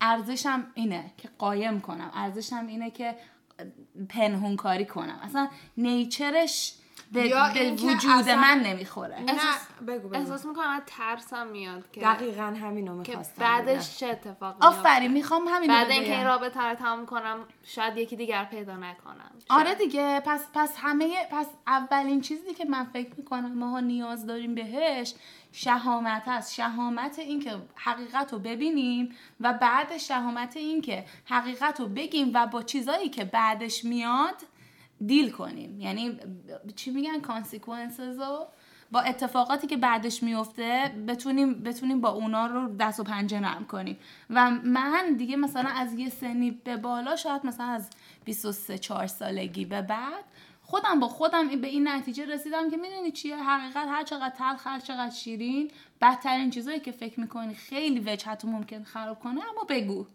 ارزشم 0.01 0.67
اینه 0.75 1.13
که 1.17 1.29
قایم 1.39 1.81
کنم. 1.81 2.11
ارزشم 2.15 2.67
اینه 2.67 2.91
که 2.91 3.17
پنهون 4.09 4.57
کاری 4.57 4.85
کنم. 4.85 5.21
اصلا 5.23 5.49
نیچرش 5.77 6.75
به, 7.13 7.27
یا 7.27 7.51
به 7.55 7.71
وجود 7.71 8.11
اصلا- 8.11 8.37
من 8.37 8.61
نمی‌خوره. 8.61 9.21
نه 9.21 9.33
بگو 9.87 10.09
بگو. 10.09 10.17
احساس 10.17 10.47
می‌کنم 10.47 10.71
از 10.71 10.83
ترسم 10.87 11.47
میاد 11.47 11.91
که 11.93 12.01
دقیقا 12.01 12.43
همینو 12.43 13.03
که 13.03 13.11
می‌خواستم 13.11 13.43
بعدش 13.43 13.99
چه 13.99 14.07
اتفاقی 14.07 14.55
میفته. 14.55 14.81
آفرین 14.81 15.13
می‌خوام 15.13 15.49
همین 15.49 15.69
بعد 15.69 15.91
اینکه 15.91 16.17
این 16.17 16.27
رابطه 16.27 16.61
رو 16.61 16.75
تمام 16.75 17.07
کنم 17.07 17.39
شاید 17.65 17.97
یکی 17.97 18.17
دیگر 18.17 18.45
پیدا 18.45 18.77
نکنم. 18.77 19.31
آره 19.51 19.75
دیگه 19.75 20.21
پس 20.27 20.45
پس 20.55 20.75
همه 20.77 21.15
پس 21.31 21.47
اولین 21.67 22.21
چیزی 22.21 22.55
که 22.55 22.65
من 22.65 22.85
فکر 22.85 23.11
می‌کنم 23.17 23.59
ماها 23.59 23.81
نیاز 23.81 24.27
داریم 24.27 24.55
بهش 24.55 25.15
شهامت 25.53 26.23
هست. 26.27 26.55
شهامت 26.55 27.19
این 27.19 27.41
که 27.41 27.57
حقیقت 27.75 28.33
رو 28.33 28.39
ببینیم 28.39 29.17
و 29.41 29.53
بعد 29.53 29.97
شهامت 29.99 30.57
این 30.57 30.81
که 30.81 31.05
حقیقت 31.25 31.81
رو 31.81 31.87
بگیم 31.89 32.31
و 32.35 32.47
با 32.47 32.63
چیزایی 32.63 33.09
که 33.09 33.25
بعدش 33.25 33.85
میاد 33.85 34.35
دیل 35.07 35.31
کنیم. 35.31 35.81
یعنی 35.81 36.19
چی 36.77 36.91
میگن 36.91 37.21
کانسیکونسز 37.21 38.19
رو؟ 38.19 38.47
با 38.91 39.01
اتفاقاتی 39.01 39.67
که 39.67 39.77
بعدش 39.77 40.23
میفته 40.23 40.95
بتونیم 41.09 41.63
بتونیم 41.63 42.01
با 42.01 42.09
اونا 42.09 42.47
رو 42.47 42.77
دست 42.77 43.01
و 43.01 43.05
پنجه 43.05 43.41
نرم 43.41 43.65
کنیم. 43.65 43.99
و 44.31 44.51
من 44.51 45.17
دیگه 45.17 45.37
مثلا 45.37 45.71
از 45.71 45.95
یه 45.95 46.09
سنی 46.09 46.51
به 46.51 46.77
بالا 46.77 47.17
شاید 47.17 47.47
مثلا 47.47 47.67
از 47.67 47.91
23 48.25 48.79
4 48.79 49.07
سالگی 49.07 49.65
به 49.65 49.83
بعد 49.83 50.25
خودم 50.63 51.01
با 51.01 51.09
خودم 51.09 51.61
به 51.61 51.69
این 51.69 51.89
نتیجه 51.89 52.27
رسیدم 52.27 52.71
که 52.71 52.77
می‌دونی 52.77 53.13
چیه؟ 53.13 53.37
حقیقت 53.37 53.87
هر 53.89 54.05
چقدر 54.05 54.35
تلخ 54.39 54.67
هر 54.67 54.81
چقدر 54.81 55.15
شیرین 55.15 55.71
بدترین 56.03 56.51
چیزایی 56.51 56.81
که 56.81 56.93
فکر 56.93 57.21
می‌کنی 57.21 57.55
خیلی 57.55 58.01
وجهت 58.01 58.45
ممکن 58.45 58.85
خراب 58.85 59.21
کنه 59.21 59.41
اما 59.51 59.65
بگو. 59.69 60.07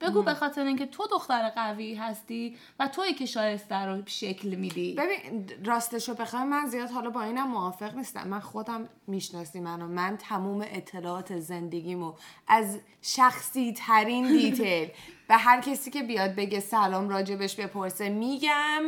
بگو 0.00 0.22
به 0.22 0.34
خاطر 0.34 0.64
اینکه 0.64 0.86
تو 0.86 1.06
دختر 1.10 1.50
قوی 1.50 1.94
هستی 1.94 2.56
و 2.80 2.88
تویی 2.88 3.14
که 3.14 3.26
شایسته 3.26 3.74
رو 3.74 4.02
شکل 4.06 4.54
میدی. 4.54 4.94
ببین 4.94 5.50
راستشو 5.64 6.14
بخوای 6.14 6.44
من 6.44 6.66
زیاد 6.66 6.90
حالا 6.90 7.10
با 7.10 7.22
اینم 7.22 7.48
موافق 7.48 7.94
نیستم. 7.96 8.28
من 8.28 8.40
خودم 8.40 8.88
می‌شناسی 9.06 9.60
منو. 9.60 9.86
من 9.86 10.16
تموم 10.16 10.60
اطلاعات 10.64 11.38
زندگیمو 11.38 12.12
از 12.48 12.78
شخصی 13.02 13.72
ترین 13.72 14.28
دیتیل 14.28 14.88
به 15.28 15.36
هر 15.36 15.60
کسی 15.60 15.90
که 15.90 16.02
بیاد 16.02 16.34
بگه 16.34 16.60
سلام 16.60 17.08
راجبش 17.08 17.56
بپرسه 17.56 18.08
میگم. 18.08 18.82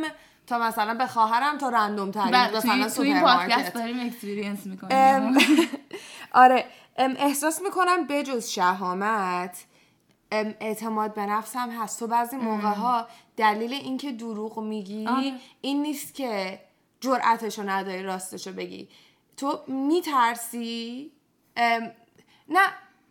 تا 0.47 0.59
مثلا 0.59 0.93
به 0.93 1.07
خواهرم 1.07 1.57
تا 1.57 1.69
random 1.69 2.11
ترین 2.11 2.31
بله 2.31 2.57
مثلا 2.57 2.89
توی, 2.89 3.13
این. 3.13 3.21
پادکست 3.21 3.73
داریم 3.73 3.99
experience 3.99 4.59
ام، 4.65 4.71
می‌کنیم 4.71 5.69
آره 6.31 6.65
احساس 6.97 7.61
می‌کنم 7.61 8.07
بجز 8.07 8.47
شهامت 8.47 9.49
ام، 9.49 9.76
اعتماد 10.31 11.13
به 11.13 11.25
نفس 11.25 11.55
هم 11.55 11.69
هست. 11.69 11.99
تو 11.99 12.07
بعضی 12.07 12.37
موقع 12.37 12.69
ها 12.69 13.07
دلیل 13.37 13.73
اینکه 13.73 14.11
دروغ 14.11 14.59
میگی 14.59 15.07
آره. 15.07 15.33
این 15.61 15.81
نیست 15.81 16.13
که 16.13 16.59
جرأتشو 17.01 17.69
نداری 17.69 18.03
راستشو 18.03 18.51
بگی. 18.51 18.89
تو 19.37 19.59
میترسی؟ 19.67 21.11
نه 22.49 22.67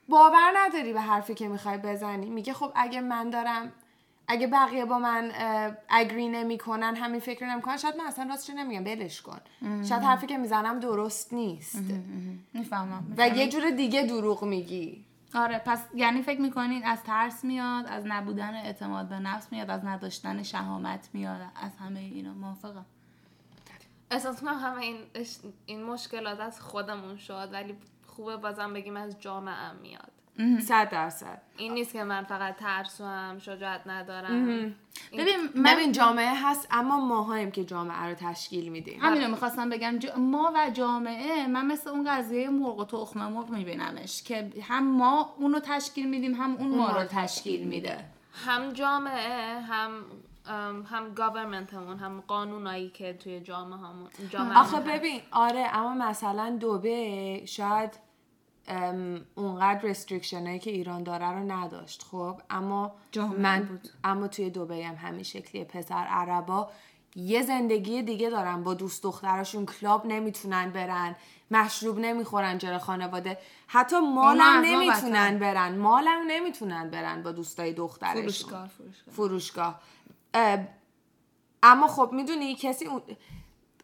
باور 0.09 0.53
نداری 0.57 0.93
به 0.93 1.01
حرفی 1.01 1.35
که 1.35 1.49
می‌خوای 1.49 1.79
بزنی. 1.79 2.31
میگه 2.31 2.53
خب 2.53 2.73
اگه 2.75 3.01
من 3.01 3.31
دارم 3.31 3.73
اگه 4.29 4.47
بقیه 4.47 4.85
با 4.85 4.99
من 4.99 5.33
اگری 5.89 6.29
نمی‌کنن 6.29 6.97
همین 6.97 7.21
فکر 7.21 7.47
نمی‌کنن 7.47 7.77
شاید 7.77 7.97
من 7.97 8.05
اصلا 8.07 8.25
راستش 8.25 8.51
نمیگم. 8.51 8.85
بلش 8.85 9.23
کن. 9.23 9.41
شاید 9.89 10.03
حرفی 10.03 10.27
که 10.27 10.39
می‌زنم 10.39 10.81
درست 10.81 11.33
نیست. 11.33 11.83
می‌فهمم 12.53 13.15
و 13.17 13.29
یه 13.29 13.49
جور 13.49 13.71
دیگه 13.71 14.03
دروغ 14.03 14.45
میگی. 14.45 15.05
آره 15.35 15.59
پس 15.59 15.85
یعنی 15.95 16.23
فکر 16.23 16.41
می‌کنین 16.41 16.85
از 16.85 17.03
ترس 17.03 17.45
میاد 17.45 17.87
از 17.87 18.05
نبودن 18.07 18.55
اعتماد 18.55 19.09
به 19.09 19.19
نفس 19.19 19.53
میاد 19.53 19.71
از 19.71 19.85
نداشتن 19.85 20.43
شهامت 20.43 21.09
میاد 21.13 21.41
از 21.63 21.77
همه 21.77 22.01
اینا. 22.01 22.35
موافقم. 22.35 22.85
احساس 24.11 24.41
کنم 24.41 24.59
همه 24.59 24.83
این 24.83 24.97
اش- 25.15 25.39
این 25.67 25.83
مشکلات 25.83 26.41
از 26.41 26.61
خودمون 26.61 27.17
شد 27.17 27.49
ولی 27.53 27.77
خوبه 28.07 28.37
بازم 28.37 28.73
بگیم 28.73 28.97
از 28.97 29.21
جامعه 29.21 29.73
میاد. 29.83 30.11
صد 30.61 30.91
درصد. 30.91 31.43
این 31.57 31.75
نیست 31.75 31.93
که 31.93 32.05
من 32.05 32.25
فقط 32.25 32.57
ترسوام 32.57 33.39
شجاعت 33.39 33.87
ندارم. 33.87 34.75
ببین 35.13 35.37
من 35.55 35.75
ببین 35.75 35.93
جامعه 35.93 36.35
هست 36.49 36.69
اما 36.71 37.01
ماهاییم 37.01 37.51
که 37.51 37.65
جامعه 37.65 38.03
رو 38.05 38.15
تشکیل 38.15 38.69
میدیم. 38.69 39.01
همینو 39.03 39.29
می‌خواستم 39.29 39.69
بگم 39.69 39.99
جا- 39.99 40.17
ما 40.19 40.53
و 40.55 40.71
جامعه 40.71 41.47
من 41.47 41.67
مثل 41.67 41.91
اون 41.91 42.11
قضیه 42.11 42.49
مرغ 42.49 42.79
و 42.79 42.85
تخم 42.85 43.21
مرغ 43.33 43.51
میبینمش 43.51 44.23
که 44.23 44.51
هم 44.63 44.85
ما 44.87 45.35
اونو 45.39 45.61
تشکیل 45.61 46.09
میدیم 46.09 46.35
هم 46.35 46.57
اون 46.57 46.69
ما 46.69 46.91
رو 46.91 47.05
تشکیل 47.05 47.65
میده. 47.69 48.05
هم 48.47 48.71
جامعه 48.73 49.61
هم 49.61 49.91
هم 50.91 51.15
گاورمنتمون 51.15 51.99
هم 51.99 52.21
قانونایی 52.27 52.89
که 52.91 53.13
توی 53.13 53.41
جامعه 53.41 53.79
همون 53.79 54.09
جامعه 54.31 54.59
آخه 54.59 54.81
ببین 54.81 55.21
آره 55.31 55.67
اما 55.73 55.95
مثلا 56.09 56.57
دوبه 56.61 57.43
شاید 57.47 57.91
اونقدر 59.35 59.81
restriction 59.83 60.47
هایی 60.47 60.59
که 60.59 60.71
ایران 60.71 61.03
داره 61.03 61.31
رو 61.31 61.53
نداشت 61.53 62.03
خب؟ 62.03 62.41
اما 62.51 62.93
من 63.39 63.63
بود. 63.63 63.89
اما 64.05 64.29
توی 64.29 64.51
دوبی 64.51 64.87
هم 64.87 64.95
همین 64.95 65.23
شکلی 65.23 65.65
پسر 65.65 65.95
عربا 65.95 66.71
یه 67.17 67.43
زندگی 67.43 68.03
دیگه 68.03 68.31
دارن 68.31 68.63
با 68.63 68.75
دوست 68.75 69.03
دختراشون 69.03 69.67
club 69.67 70.07
نمی‌تونن 70.07 70.71
برن 70.71 71.17
مشروب 71.51 71.99
نمی‌خورن 71.99 72.59
جلو 72.59 72.79
خانواده. 72.79 73.39
حتی 73.67 73.97
مالم 74.01 74.61
نمی‌تونن 74.65 75.39
برن. 75.39 75.79
مالم 75.79 76.21
نمی‌تونن 76.27 76.91
برن 76.91 77.23
با 77.23 77.33
دوستای 77.33 77.73
دخترشون. 77.73 78.23
فروشگاه 78.23 78.69
فروشگاه. 78.69 79.15
فروشگاه. 79.15 79.81
اه، 80.35 80.59
اما 81.63 81.89
خب 81.89 82.11
می‌دونی 82.13 82.55
کسی 82.55 82.87
اون 82.87 83.03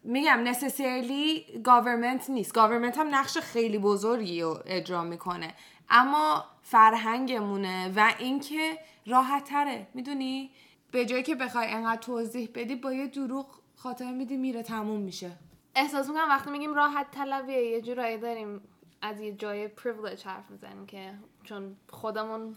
میگم 0.05 0.41
necessarily 0.45 1.47
government 1.65 2.31
نیست. 2.31 2.55
government 2.55 2.99
هم 2.99 3.15
نقش 3.15 3.39
خیلی 3.39 3.79
بزرگی 3.79 4.43
رو 4.43 4.59
اجرا 4.67 5.03
می‌کنه. 5.03 5.55
اما 5.91 6.45
فرهنگمونه 6.63 7.93
و 7.97 8.13
اینکه 8.19 8.79
راحت 9.07 9.45
تره 9.45 9.87
می‌دونی؟ 9.95 10.51
به 10.91 11.07
جایی 11.07 11.23
که 11.23 11.35
بخوای 11.35 11.67
انقدر 11.67 12.01
توضیح 12.01 12.49
بدی 12.55 12.75
با 12.75 12.93
یه 12.93 13.07
دروغ 13.07 13.47
خاطر 13.77 14.13
میدی 14.13 14.37
میره 14.37 14.63
تموم 14.63 15.01
میشه. 15.01 15.31
احساس 15.75 16.09
می‌کنم 16.09 16.29
وقتی 16.29 16.51
میگیم 16.51 16.75
راحت 16.75 17.11
طلبیه 17.11 17.63
یه 17.63 17.81
جورایی 17.81 18.19
داریم 18.19 18.61
از 19.03 19.21
یه 19.21 19.33
جای 19.33 19.69
پریویلیج 19.69 20.25
حرف 20.25 20.51
می‌زنیم 20.51 20.87
که 20.87 21.15
چون 21.45 21.77
خودمون 21.91 22.57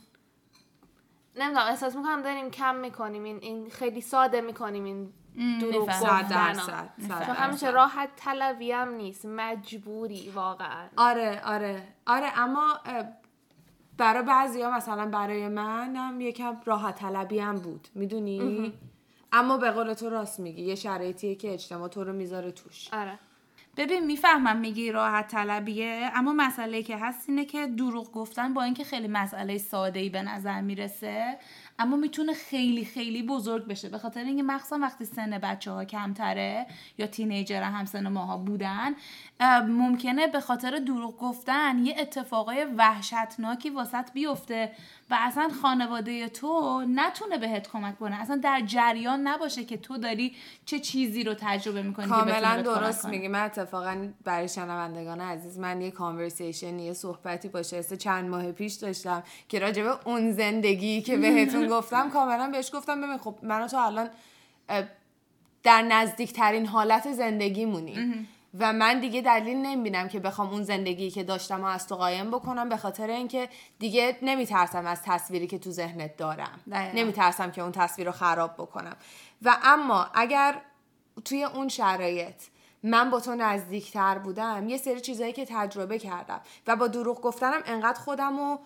نمی‌دونم 1.36 1.68
احساس 1.68 1.96
می‌کنم 1.96 2.22
داریم 2.22 2.52
کم 2.52 2.76
می‌کنیم 2.76 3.24
این, 3.24 3.38
این 3.42 3.70
خیلی 3.70 4.02
ساده 4.02 4.42
می‌کنیم 4.42 4.84
این 4.84 5.14
دروغ 5.62 5.90
گفتن 5.90 6.54
چون 7.08 7.36
همیشه. 7.36 7.72
راحت 7.72 8.10
طلبی 8.16 8.72
هم 8.72 8.90
نیست. 8.90 9.26
مجبوری 9.26 10.30
واقعا. 10.30 10.88
آره 10.98 11.42
آره. 11.46 11.84
آره 12.08 12.40
اما 12.40 12.80
برای 13.98 14.24
بعضی 14.24 14.62
ها 14.62 14.72
مثلا 14.72 15.06
برای 15.06 15.48
من 15.48 15.96
هم 15.96 16.22
یکم 16.22 16.58
راحت 16.66 16.96
طلبی 16.96 17.40
هم 17.40 17.56
بود. 17.56 17.88
می‌دونی؟ 17.96 18.74
اما 19.32 19.58
به 19.58 19.72
قول 19.72 19.94
تو 19.94 20.10
راست 20.10 20.40
میگی. 20.40 20.62
یه 20.62 20.76
شرایطیه 20.76 21.36
که 21.36 21.54
اجتماع 21.54 21.88
تو 21.88 22.04
رو 22.04 22.14
می‌ذاره 22.14 22.52
توش. 22.52 22.94
آره. 22.94 23.20
ببین 23.78 24.06
می‌فهمم 24.06 24.58
میگی 24.58 24.92
راحت 24.92 25.28
طلبیه 25.28 26.12
اما 26.14 26.34
مسئله 26.34 26.84
که 26.84 26.98
هست 26.98 27.30
اینه 27.30 27.46
که 27.46 27.68
دروغ 27.68 28.12
گفتن 28.12 28.54
با 28.54 28.64
اینکه 28.64 28.84
خیلی 28.84 29.08
مسئله 29.08 29.58
ساده 29.58 30.00
ای 30.00 30.10
به 30.10 30.22
نظر 30.22 30.62
می‌رسه. 30.62 31.38
اما 31.80 31.98
می‌تونه 31.98 32.34
خیلی 32.34 32.86
خیلی 32.86 33.24
بزرگ 33.24 33.68
بشه. 33.68 33.90
به 33.90 33.98
خاطر 33.98 34.24
اینکه 34.24 34.44
مخصوصا 34.44 34.80
وقتی 34.82 35.06
سن 35.06 35.38
بچه 35.38 35.72
ها 35.72 35.86
کمتره 35.86 36.66
یا 36.98 37.08
تینیجر 37.08 37.62
هم 37.64 37.86
سن 37.86 38.08
ماها 38.08 38.38
بودن 38.38 38.96
ممکنه 39.68 40.28
به 40.28 40.40
خاطر 40.40 40.80
دروغ 40.80 41.18
گفتن 41.18 41.86
یه 41.86 41.96
اتفاقای 42.00 42.64
وحشتناکی 42.64 43.70
واسط 43.70 44.12
بیفته. 44.12 44.72
و 45.10 45.18
اصلا 45.20 45.50
خانواده 45.62 46.30
تو 46.30 46.84
نتونه 46.88 47.38
بهت 47.38 47.70
کمک 47.72 48.00
کنه. 48.00 48.22
اصلا 48.22 48.40
در 48.44 48.62
جریان 48.66 49.28
نباشه 49.28 49.64
که 49.64 49.78
تو 49.78 49.98
داری 49.98 50.36
چه 50.66 50.80
چیزی 50.80 51.24
رو 51.24 51.34
تجربه 51.40 51.82
می‌کنی 51.82 52.08
کاملا 52.08 52.62
درست. 52.62 53.06
میگی. 53.06 53.28
من 53.28 53.46
اتفاقا 53.46 54.08
برای 54.24 54.48
شنوندگان 54.48 55.22
عزیز 55.22 55.60
من 55.60 55.82
یه 55.82 55.92
کانورسیشن 55.92 56.80
یه 56.80 56.94
صحبتی 56.94 57.48
با 57.48 57.64
شایسته 57.64 57.98
چند 57.98 58.30
ماه 58.30 58.52
پیش 58.52 58.74
داشتم 58.74 59.24
که 59.50 59.60
راجبه 59.60 60.08
اون 60.08 60.32
زندگی 60.32 61.02
که 61.02 61.18
بهتون 61.18 61.68
گفتم 61.78 62.10
کاملا 62.10 62.50
بهش 62.50 62.72
گفتم 62.74 63.02
ببین 63.02 63.18
خب 63.18 63.36
من 63.44 63.68
تو 63.68 63.78
الان 63.78 64.10
در 65.64 65.82
نزدیکترین 65.82 66.66
حالت 66.66 67.12
زندگیمونیم 67.12 68.28
و 68.60 68.74
من 68.74 69.00
دیگه 69.00 69.22
دلیل 69.22 69.58
نمی‌بینم 69.58 70.08
که 70.08 70.20
بخوام 70.20 70.50
اون 70.50 70.64
زندگی 70.64 71.12
که 71.12 71.24
داشتم 71.24 71.64
و 71.64 71.66
از 71.66 71.88
تو 71.88 71.96
قایم 71.96 72.32
بکنم 72.32 72.70
به 72.70 72.78
خاطر 72.78 73.10
اینکه 73.10 73.50
دیگه 73.80 74.18
نمیترسم 74.22 74.86
از 74.86 75.02
تصویری 75.06 75.48
که 75.48 75.60
تو 75.60 75.72
ذهنت 75.72 76.18
دارم. 76.18 76.60
نمیترسم 76.68 77.52
که 77.52 77.62
اون 77.62 77.72
تصویر 77.72 78.08
رو 78.08 78.14
خراب 78.14 78.54
بکنم 78.54 78.96
و 79.42 79.58
اما 79.64 80.08
اگر 80.14 80.62
توی 81.26 81.44
اون 81.44 81.68
شرایط 81.68 82.36
من 82.84 83.10
با 83.10 83.20
تو 83.20 83.36
نزدیکتر 83.36 84.18
بودم 84.18 84.70
یه 84.70 84.78
سری 84.78 85.02
چیزایی 85.02 85.34
که 85.34 85.46
تجربه 85.50 86.00
کردم 86.00 86.42
و 86.68 86.76
با 86.76 86.88
دروغ 86.88 87.22
گفتنم 87.22 87.62
انقدر 87.66 88.00
خودم 88.00 88.38
رو 88.38 88.60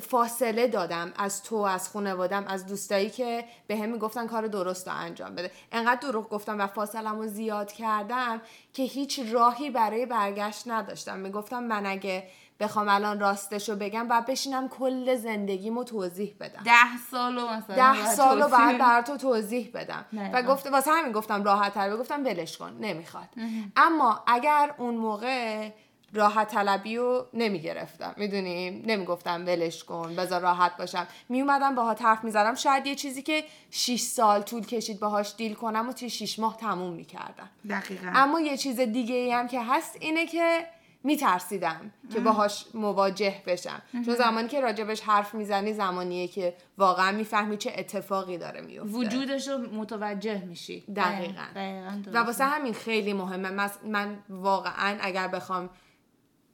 فاصله 0.00 0.68
دادم 0.68 1.12
از 1.18 1.42
تو 1.42 1.56
از 1.56 1.88
خانوادم 1.88 2.44
از 2.46 2.66
دوستایی 2.66 3.10
که 3.10 3.44
به 3.66 3.76
هم 3.76 3.88
می‌گفتن 3.88 4.26
کار 4.26 4.46
درست 4.46 4.88
رو 4.88 4.94
انجام 4.94 5.34
بده. 5.34 5.50
انقدر 5.72 6.00
دروغ 6.00 6.28
گفتم 6.28 6.60
و 6.60 6.66
فاصلم 6.66 7.16
رو 7.16 7.26
زیاد 7.26 7.72
کردم 7.72 8.40
که 8.72 8.82
هیچ 8.82 9.20
راهی 9.32 9.70
برای 9.70 10.06
برگشت 10.06 10.62
نداشتم. 10.68 11.18
می‌گفتم 11.18 11.62
من 11.64 11.86
اگه 11.86 12.28
بخوام 12.60 12.88
الان 12.88 13.20
راستش 13.20 13.68
رو 13.68 13.76
بگم 13.76 14.06
و 14.10 14.22
بشینم 14.28 14.68
کل 14.68 15.16
زندگیمو 15.16 15.84
توضیح 15.84 16.36
بدم. 16.40 16.62
ده 16.64 16.72
سال 17.10 17.38
و 17.38 17.48
مثلا 17.48 17.76
ده 17.76 18.02
باید 18.02 18.14
سال 18.14 18.42
رو 18.42 18.48
توضیح 18.48 18.66
بعد 18.66 18.78
بر 18.78 19.02
تو 19.02 19.16
توضیح 19.16 19.70
بدم. 19.74 20.04
و 20.32 20.42
گفت 20.42 20.66
واسه 20.66 20.90
همین 20.90 21.12
گفتم 21.12 21.44
راحت 21.44 21.74
تر 21.74 21.96
گفتم 21.96 22.24
ولش 22.24 22.58
کن 22.58 22.76
نمی‌خواد. 22.80 23.28
اما 23.76 24.24
اگر 24.26 24.74
اون 24.78 24.94
موقع 24.94 25.70
راحت 26.14 26.48
طلبی 26.48 26.96
رو 26.96 27.26
نمی 27.34 27.60
گرفتم 27.60 28.14
می‌دونیم 28.16 28.82
نمی 28.86 29.04
گفتم 29.04 29.46
ولش 29.46 29.84
کن 29.84 30.16
بذار 30.16 30.40
راحت 30.40 30.76
باشم. 30.76 31.06
می 31.28 31.40
اومدم 31.40 31.74
باها 31.74 31.92
حرف 32.00 32.24
می‌زدم. 32.24 32.54
شاید 32.54 32.86
یه 32.86 32.94
چیزی 32.94 33.22
که 33.22 33.44
6 33.70 34.00
سال 34.00 34.42
طول 34.42 34.66
کشید 34.66 35.00
باهاش 35.00 35.34
دیل 35.36 35.54
کنم 35.54 35.88
و 35.88 35.92
توی 35.92 36.10
6 36.10 36.38
ماه 36.38 36.56
تموم 36.56 36.92
می‌کردم. 36.92 37.50
دقیقا. 37.70 38.10
اما 38.14 38.40
یه 38.40 38.56
چیز 38.56 38.80
دیگه 38.80 39.14
ای 39.14 39.32
هم 39.32 39.48
که 39.48 39.62
هست 39.62 39.96
اینه 40.00 40.26
که 40.26 40.66
میترسیدم 41.06 41.92
که 42.14 42.20
باهاش 42.20 42.64
مواجه 42.74 43.42
بشم. 43.46 43.82
چون 43.92 44.14
زمانی 44.14 44.48
که 44.48 44.60
راجبش 44.60 45.00
حرف 45.00 45.34
می‌زنی 45.34 45.72
زمانیه 45.72 46.28
که 46.28 46.54
واقعا 46.78 47.12
می‌فهمی 47.12 47.56
چه 47.56 47.72
اتفاقی 47.78 48.38
داره 48.38 48.60
میفته 48.60 48.92
وجودش 48.92 49.48
رو 49.48 49.58
متوجه 49.58 50.44
میشی. 50.44 50.80
دقیقاً. 50.96 51.42
دقیقاً 51.54 52.02
و. 52.12 52.18
واسه 52.18 52.44
همین 52.44 52.74
خیلی 52.74 53.12
مهمه. 53.12 53.70
من 53.84 54.18
واقعا 54.28 54.98
اگر 55.00 55.28
بخوام 55.28 55.70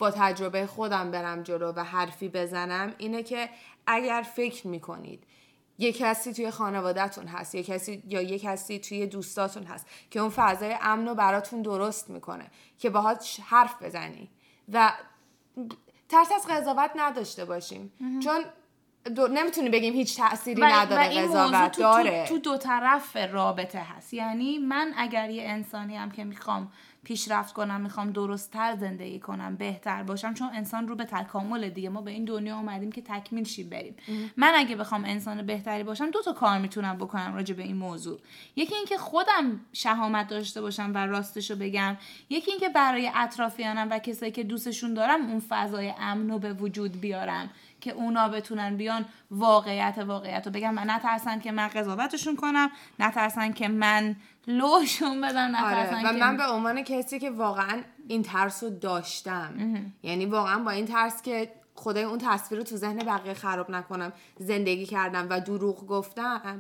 با 0.01 0.11
تجربه 0.11 0.67
خودم 0.67 1.11
برم 1.11 1.43
جلو 1.43 1.73
و 1.77 1.85
حرفی 1.85 2.29
بزنم 2.29 2.95
اینه 2.99 3.23
که 3.23 3.49
اگر 3.87 4.23
فکر 4.37 4.67
می‌کنید 4.67 5.25
یه 5.79 5.93
کسی 5.93 6.33
توی 6.35 6.51
خانوادهتون 6.51 7.27
هست 7.27 7.55
یه 7.55 7.63
کسی 7.63 8.03
یا 8.09 8.23
یه 8.23 8.39
کسی 8.39 8.79
توی 8.79 9.07
دوستاتون 9.07 9.65
هست 9.65 9.87
که 10.11 10.21
اون 10.21 10.31
فضای 10.31 10.77
امن 10.83 11.09
رو 11.09 11.15
براتون 11.15 11.63
درست 11.63 12.11
می‌کنه 12.11 12.51
که 12.79 12.91
باهاش 12.91 13.41
حرف 13.41 13.83
بزنی 13.83 14.31
و 14.73 14.93
ترس 16.09 16.33
از 16.33 16.47
قضاوت 16.51 16.91
نداشته 16.97 17.45
باشیم. 17.45 17.93
چون 18.25 18.45
دو... 19.17 19.29
نمی‌تونی 19.29 19.69
بگیم 19.69 19.95
هیچ 19.95 20.17
تأثیری 20.17 20.63
نداره 20.63 21.09
این 21.09 21.25
موضوع 21.25 21.47
قضاوت 21.47 21.73
تو, 21.73 21.83
داره. 21.83 22.27
تو, 22.29 22.35
تو 22.35 22.41
دو 22.51 22.57
طرف 22.57 23.17
رابطه 23.17 23.79
هست. 23.79 24.15
یعنی 24.15 24.59
من 24.59 24.93
اگر 24.97 25.31
یه 25.31 25.49
انسانی 25.49 25.97
هم 25.97 26.11
که 26.11 26.25
می‌خوام 26.25 26.73
پیشرفت 27.05 27.55
کنم 27.55 27.81
می‌خوام 27.81 28.11
درستتر 28.11 28.77
زندگی 28.77 29.19
کنم 29.19 29.57
بهتر 29.57 30.03
باشم 30.03 30.35
چون 30.35 30.51
انسان 30.53 30.89
رو 30.89 30.95
به 30.95 31.05
تکامل 31.05 31.69
دیگه. 31.69 31.89
ما 31.89 32.03
به 32.03 32.11
این 32.11 32.25
دنیا 32.25 32.57
اومدیم 32.57 32.93
که 32.93 33.03
تکمیل 33.03 33.45
شیم 33.45 33.69
بریم. 33.69 33.97
من 34.37 34.53
اگه 34.57 34.77
بخوام 34.77 35.05
انسان 35.05 35.47
بهتری 35.47 35.83
باشم 35.83 36.11
دو 36.11 36.23
تا 36.23 36.33
کار 36.33 36.59
می‌تونم 36.59 36.97
بکنم 36.97 37.35
راجع 37.35 37.55
به 37.55 37.63
این 37.63 37.77
موضوع. 37.77 38.21
یکی 38.57 38.75
اینکه 38.75 38.99
خودم 38.99 39.61
شهامت 39.73 40.29
داشته 40.29 40.61
باشم 40.61 40.93
و 40.95 41.07
راستشو 41.07 41.57
بگم. 41.57 41.97
یکی 42.31 42.51
اینکه 42.51 42.69
برای 42.69 43.11
اطرافیانم 43.15 43.89
و 43.91 43.99
کسایی 43.99 44.33
که 44.33 44.45
دوستشون 44.45 44.95
دارم 44.95 45.31
اون 45.31 45.43
فضای 45.49 45.95
امن 45.99 46.31
رو 46.31 46.39
به 46.39 46.53
وجود 46.53 47.01
بیارم. 47.01 47.51
که 47.81 47.93
اونا 47.93 48.29
بتونن 48.29 48.77
بیان 48.77 49.05
واقعیت 49.31 49.99
واقعیت 49.99 50.47
رو 50.47 50.53
بگم 50.53 50.79
و 50.79 50.85
نترسن 50.85 51.41
که 51.41 51.53
من 51.53 51.69
قضاوتشون 51.69 52.37
کنم 52.37 52.71
نترسن 52.99 53.53
که 53.53 53.69
من 53.69 54.17
لوشون 54.47 55.21
بدم 55.21 55.55
آره 55.55 55.95
و 55.95 56.13
که 56.13 56.19
من 56.19 56.37
به 56.37 56.47
عنوان 56.47 56.83
کسی 56.83 57.19
که 57.19 57.31
واقعا 57.31 57.83
این 58.09 58.23
ترس 58.23 58.63
رو 58.63 58.71
داشتم. 58.71 59.55
یعنی 60.03 60.27
واقعا 60.27 60.59
با 60.59 60.71
این 60.71 60.87
ترس 60.87 61.23
که 61.23 61.53
خدای 61.75 62.03
اون 62.03 62.19
تصویر 62.19 62.59
رو 62.59 62.65
تو 62.67 62.77
ذهن 62.77 62.99
بقیه 62.99 63.35
خراب 63.35 63.71
نکنم 63.71 64.13
زندگی 64.39 64.87
کردم 64.87 65.27
و 65.31 65.41
دروغ 65.41 65.87
گفتم 65.87 66.41
اه، 66.45 66.55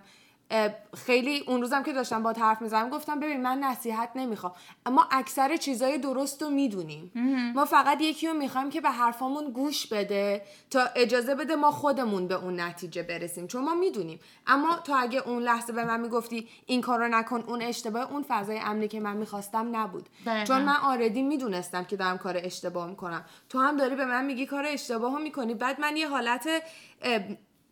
خیلی 1.07 1.45
اون 1.47 1.61
روزم 1.61 1.83
که 1.83 1.93
داشتم 1.93 2.23
با 2.23 2.33
حرف 2.33 2.63
می‌زنم 2.63 2.91
گفتم 2.91 3.21
ببین 3.21 3.43
من 3.43 3.59
نصیحت 3.59 4.11
نمی‌خوام. 4.15 4.53
اما 4.87 5.09
اکثر 5.11 5.57
چیزای 5.57 5.99
درست 5.99 6.43
رو 6.43 6.51
می‌دونیم. 6.51 7.13
ما 7.55 7.65
فقط 7.65 8.01
یکی 8.01 8.29
رو 8.29 8.35
می‌خوایم 8.35 8.71
که 8.71 8.81
به 8.81 8.91
حرفامون 8.91 9.51
گوش 9.51 9.87
بده 9.87 10.43
تا 10.71 10.81
اجازه 10.97 11.35
بده 11.35 11.57
ما 11.57 11.71
خودمون 11.71 12.29
به 12.29 12.35
اون 12.35 12.61
نتیجه 12.61 13.03
برسیم. 13.03 13.47
چون 13.47 13.65
ما 13.65 13.75
می‌دونیم. 13.75 14.21
اما 14.47 14.77
تو 14.77 14.95
اگه 14.99 15.29
اون 15.29 15.43
لحظه 15.43 15.73
به 15.73 15.85
من 15.85 16.01
می‌گفتی 16.01 16.49
این 16.67 16.81
کار 16.81 16.99
رو 16.99 17.09
نکن 17.09 17.45
اون 17.47 17.63
اشتباه 17.63 18.13
اون 18.13 18.25
فضای 18.29 18.59
امنی 18.59 18.89
که 18.89 19.01
من 19.01 19.17
می‌خواستم 19.17 19.77
نبود. 19.77 20.09
دقیقاً. 20.27 20.45
چون 20.45 20.63
من 20.63 20.77
آردی 20.77 21.23
می‌دونستم 21.23 21.85
که 21.85 21.97
دارم 21.97 22.19
کار 22.19 22.35
اشتباه 22.37 22.87
می‌کنم. 22.87 23.25
تو 23.49 23.59
هم 23.59 23.77
داری 23.77 23.97
به 23.97 24.05
من 24.05 24.25
میگی 24.25 24.47
کار 24.47 24.67
اشتباه 24.67 25.13
رو 25.13 25.19
می‌کنی. 25.19 25.55
بعد 25.55 25.81
من 25.81 25.97
یه 25.97 26.09
حالت 26.09 26.49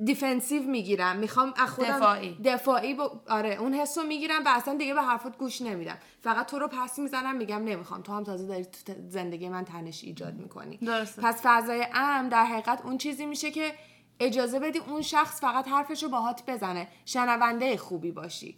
defensive 0.05 0.63
می‌گیرم. 0.63 1.17
می‌خوام 1.17 1.55
از 1.57 1.71
خودم 1.71 1.97
دفاعی. 1.97 2.39
دفاعی 2.45 2.95
با... 2.95 3.21
آره 3.29 3.55
اون 3.55 3.75
حس 3.75 3.99
رو 3.99 4.05
می‌گیرم 4.05 4.45
و 4.45 4.49
اصلا 4.49 4.75
دیگه 4.75 4.95
به 4.95 5.03
حرفات 5.03 5.39
گوش 5.39 5.63
نمیدم. 5.63 5.99
فقط 6.21 6.47
تو 6.47 6.59
رو 6.59 6.69
پس 6.69 6.99
می‌زنم 6.99 7.37
میگم 7.37 7.65
نمی‌خوام. 7.65 8.03
تو 8.03 8.13
هم 8.13 8.25
تازه 8.25 8.47
داری 8.47 8.65
تو 8.65 8.93
زندگی 9.09 9.49
من 9.49 9.65
تنش 9.65 10.05
ایجاد 10.05 10.35
می‌کنی. 10.35 10.77
درسته. 10.77 11.23
پس 11.23 11.41
فضای 11.43 11.87
امن 11.95 12.29
در 12.29 12.45
حقیقت 12.45 12.85
اون 12.85 12.99
چیزی 12.99 13.27
میشه 13.27 13.51
که 13.51 13.73
اجازه 14.21 14.61
بدی 14.61 14.79
اون 14.79 15.03
شخص 15.03 15.41
فقط 15.41 15.69
حرفش 15.69 16.03
رو 16.03 16.09
باهات 16.09 16.43
بزنه. 16.47 16.89
شنونده 17.05 17.77
خوبی 17.77 18.13
باشی. 18.13 18.57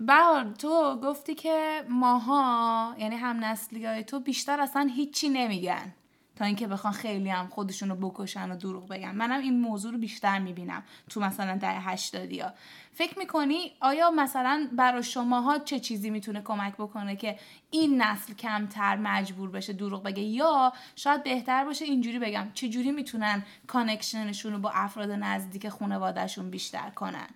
بهار 0.00 0.54
تو 0.58 1.00
گفتی 1.00 1.34
که 1.34 1.84
ماها 1.88 2.94
یعنی 2.98 3.16
هم 3.16 3.44
نسلی 3.44 3.86
های 3.86 4.04
تو 4.04 4.20
بیشتر 4.20 4.60
اصلا 4.60 4.90
هیچی 4.94 5.28
نمیگن. 5.28 5.94
تا 6.38 6.44
اینکه 6.44 6.66
بخوان 6.66 6.92
خیلی 6.92 7.30
هم 7.30 7.48
خودشونو 7.48 7.94
بکشن 7.96 8.50
و 8.50 8.56
دروغ 8.56 8.88
بگن. 8.88 9.10
منم 9.10 9.40
این 9.40 9.60
موضوع 9.60 9.92
رو 9.92 9.98
بیشتر 9.98 10.38
می‌بینم 10.38 10.82
تو 11.10 11.20
مثلا 11.20 11.56
در 11.56 11.78
هشتادی 11.80 12.40
ها. 12.40 12.52
فکر 12.92 13.18
می‌کنی 13.18 13.72
آیا 13.80 14.10
مثلا 14.10 14.68
برای 14.72 15.02
شماها 15.02 15.58
چه 15.58 15.80
چیزی 15.80 16.10
می‌تونه 16.10 16.42
کمک 16.42 16.74
بکنه 16.74 17.16
که 17.16 17.38
این 17.70 18.02
نسل 18.02 18.34
کمتر 18.34 18.96
مجبور 18.96 19.50
بشه 19.50 19.72
دروغ 19.72 20.02
بگه؟ 20.02 20.22
یا 20.22 20.72
شاید 20.96 21.22
بهتر 21.22 21.64
باشه 21.64 21.84
اینجوری 21.84 22.18
بگم 22.18 22.48
چجوری 22.54 22.90
می‌تونن 22.90 23.42
connection 23.66 24.27
شون 24.27 24.52
رو 24.52 24.58
با 24.58 24.70
افراد 24.70 25.10
نزدیک 25.10 25.68
خانوادهشون 25.68 26.50
بیشتر 26.50 26.90
کنن؟ 26.90 27.28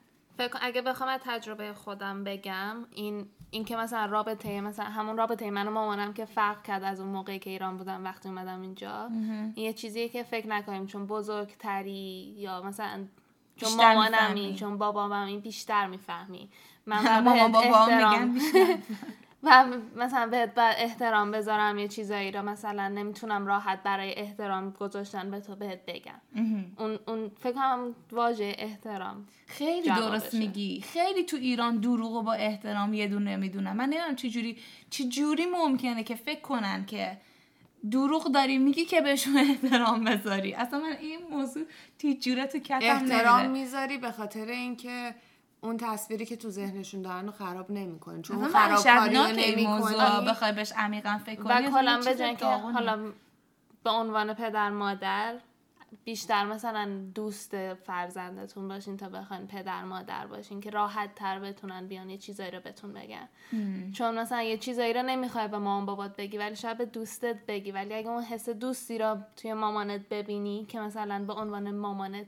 فکر 0.49 0.59
اگه 0.63 0.83
بخوام 0.83 1.09
از 1.09 1.21
تجربه 1.25 1.73
خودم 1.73 2.25
بگم 2.25 2.77
این 2.91 3.27
این 3.51 3.65
که 3.65 3.77
مثلا 3.77 4.05
رابطه 4.05 4.61
مثلا 4.61 4.85
همون 4.85 5.17
رابطه 5.17 5.51
من 5.51 5.69
و 5.69 5.71
مامانم 5.71 6.13
که 6.13 6.25
فرق 6.25 6.63
کرد 6.63 6.85
از 6.85 7.01
اون 7.01 7.09
موقعی 7.09 7.39
که 7.39 7.51
ایران 7.51 7.77
بودم 7.77 8.05
وقتی 8.05 8.29
اومدم 8.29 8.61
اینجا. 8.63 9.11
این 9.55 9.67
یه 9.67 9.73
چیزیه 9.73 10.09
که 10.09 10.23
فکر 10.23 10.49
نکنیم 10.49 10.87
چون 10.87 11.07
بزرگتری 11.07 12.35
یا 12.39 12.63
مثلا 12.63 13.05
چون 13.57 13.73
مامانمی 13.77 14.11
می‌فهمی. 14.11 14.55
چون 14.55 14.79
باباممی 14.79 15.39
بیشتر 15.39 15.87
می‌فهمی. 15.87 16.49
من 16.87 17.03
مامان 17.25 17.53
باید 17.53 17.53
بابا 17.53 17.87
و 19.43 19.67
مثلا 19.97 20.27
بهت 20.27 20.55
باید 20.55 20.77
احترام 20.79 21.31
بذارم 21.31 21.79
یه 21.79 21.89
چیزایی 21.89 22.31
رو 22.33 22.43
مثلا 22.43 22.89
نمی‌تونم 22.89 23.47
راحت 23.47 23.83
برای 23.83 24.15
احترام 24.15 24.71
گذاشتن 24.71 25.31
به 25.31 25.41
تو 25.41 25.57
بهت 25.57 25.81
بگم. 25.87 26.21
اون 26.79 26.99
اون 27.07 27.31
فکر 27.41 27.53
کنم 27.53 27.95
واژه 28.13 28.55
احترام 28.59 29.29
خیلی. 29.47 29.89
درست 29.89 30.35
میگی. 30.35 30.81
خیلی 30.81 31.25
تو 31.25 31.37
ایران 31.37 31.77
دروغ 31.77 32.13
و 32.13 32.23
با 32.23 32.33
احترام 32.33 32.95
یه 32.95 33.09
دونه 33.09 33.37
می‌دونم 33.37 33.77
من 33.77 33.85
نمی‌دونم 33.85 34.17
چجوری 34.17 34.59
چجوری 34.91 35.47
ممکنه 35.47 36.03
که 36.03 36.15
فکر 36.15 36.41
کنن 36.41 36.85
که 36.87 37.19
دروغ 37.91 38.33
داری 38.33 38.59
میگی 38.59 38.85
که 38.85 39.01
بهشون 39.01 39.37
احترام 39.37 40.05
بذاری. 40.05 40.55
اصلا 40.55 40.79
من 40.79 40.97
این 41.01 41.19
موضوع 41.31 41.63
تیجوره 41.99 42.47
تو 42.47 42.59
کتم 42.59 42.79
احترام 42.83 43.51
می‌ذاری 43.51 43.99
به 43.99 44.11
خاطر 44.11 44.47
اینکه 44.47 45.15
اون 45.65 45.77
تصویری 45.77 46.27
که 46.27 46.37
تو 46.37 46.51
ذهنشون 46.51 47.03
دارن 47.03 47.27
رو 47.27 47.33
خراب 47.33 47.71
نمی‌کنی 47.71 48.23
چون 48.23 48.49
خرابکاری 48.49 49.17
موضوع 49.17 49.33
نمی‌کنی 49.33 50.27
بخوای 50.29 50.53
بهش 50.53 50.73
عمیقا 50.77 51.21
فکر 51.27 51.43
کنی 51.43 51.67
و 51.67 51.71
کلا 51.71 52.35
که. 52.35 52.47
حالا 52.47 53.13
به 53.85 53.91
عنوان 53.91 54.35
پدر 54.35 54.71
مادر 54.71 55.35
بیشتر 56.05 56.45
مثلا 56.45 56.91
دوست 57.15 57.75
فرزندتون 57.75 58.69
باشین 58.69 58.97
تا 58.97 59.09
بخواین 59.09 59.47
پدر 59.47 59.85
مادر 59.85 60.27
باشین 60.27 60.61
که 60.61 60.71
راحت 60.71 61.15
تر 61.15 61.39
بتونن 61.39 61.87
بیان 61.87 62.11
یه 62.11 62.19
چیزایی 62.19 62.51
رو 62.51 62.61
بهتون 62.61 62.93
بگن. 62.93 63.29
چون 63.93 64.19
مثلا 64.19 64.43
یه 64.43 64.59
چیزایی 64.59 64.93
رو 64.93 65.03
نمی‌خوای 65.03 65.49
به 65.49 65.59
مامان 65.59 65.87
بابات 65.87 66.17
بگی 66.17 66.39
ولی 66.39 66.57
شاید 66.57 66.79
به 66.79 66.85
دوستت 66.85 67.37
بگی. 67.49 67.73
ولی 67.73 67.95
اگه 67.95 68.09
اون 68.09 68.23
حس 68.23 68.49
دوستی 68.49 68.99
رو 68.99 69.17
توی 69.37 69.55
مامانت 69.55 70.09
ببینی 70.09 70.65
که 70.65 70.81
مثلا 70.81 71.25
به 71.25 71.33
عنوان 71.33 71.71
مامانت 71.71 72.27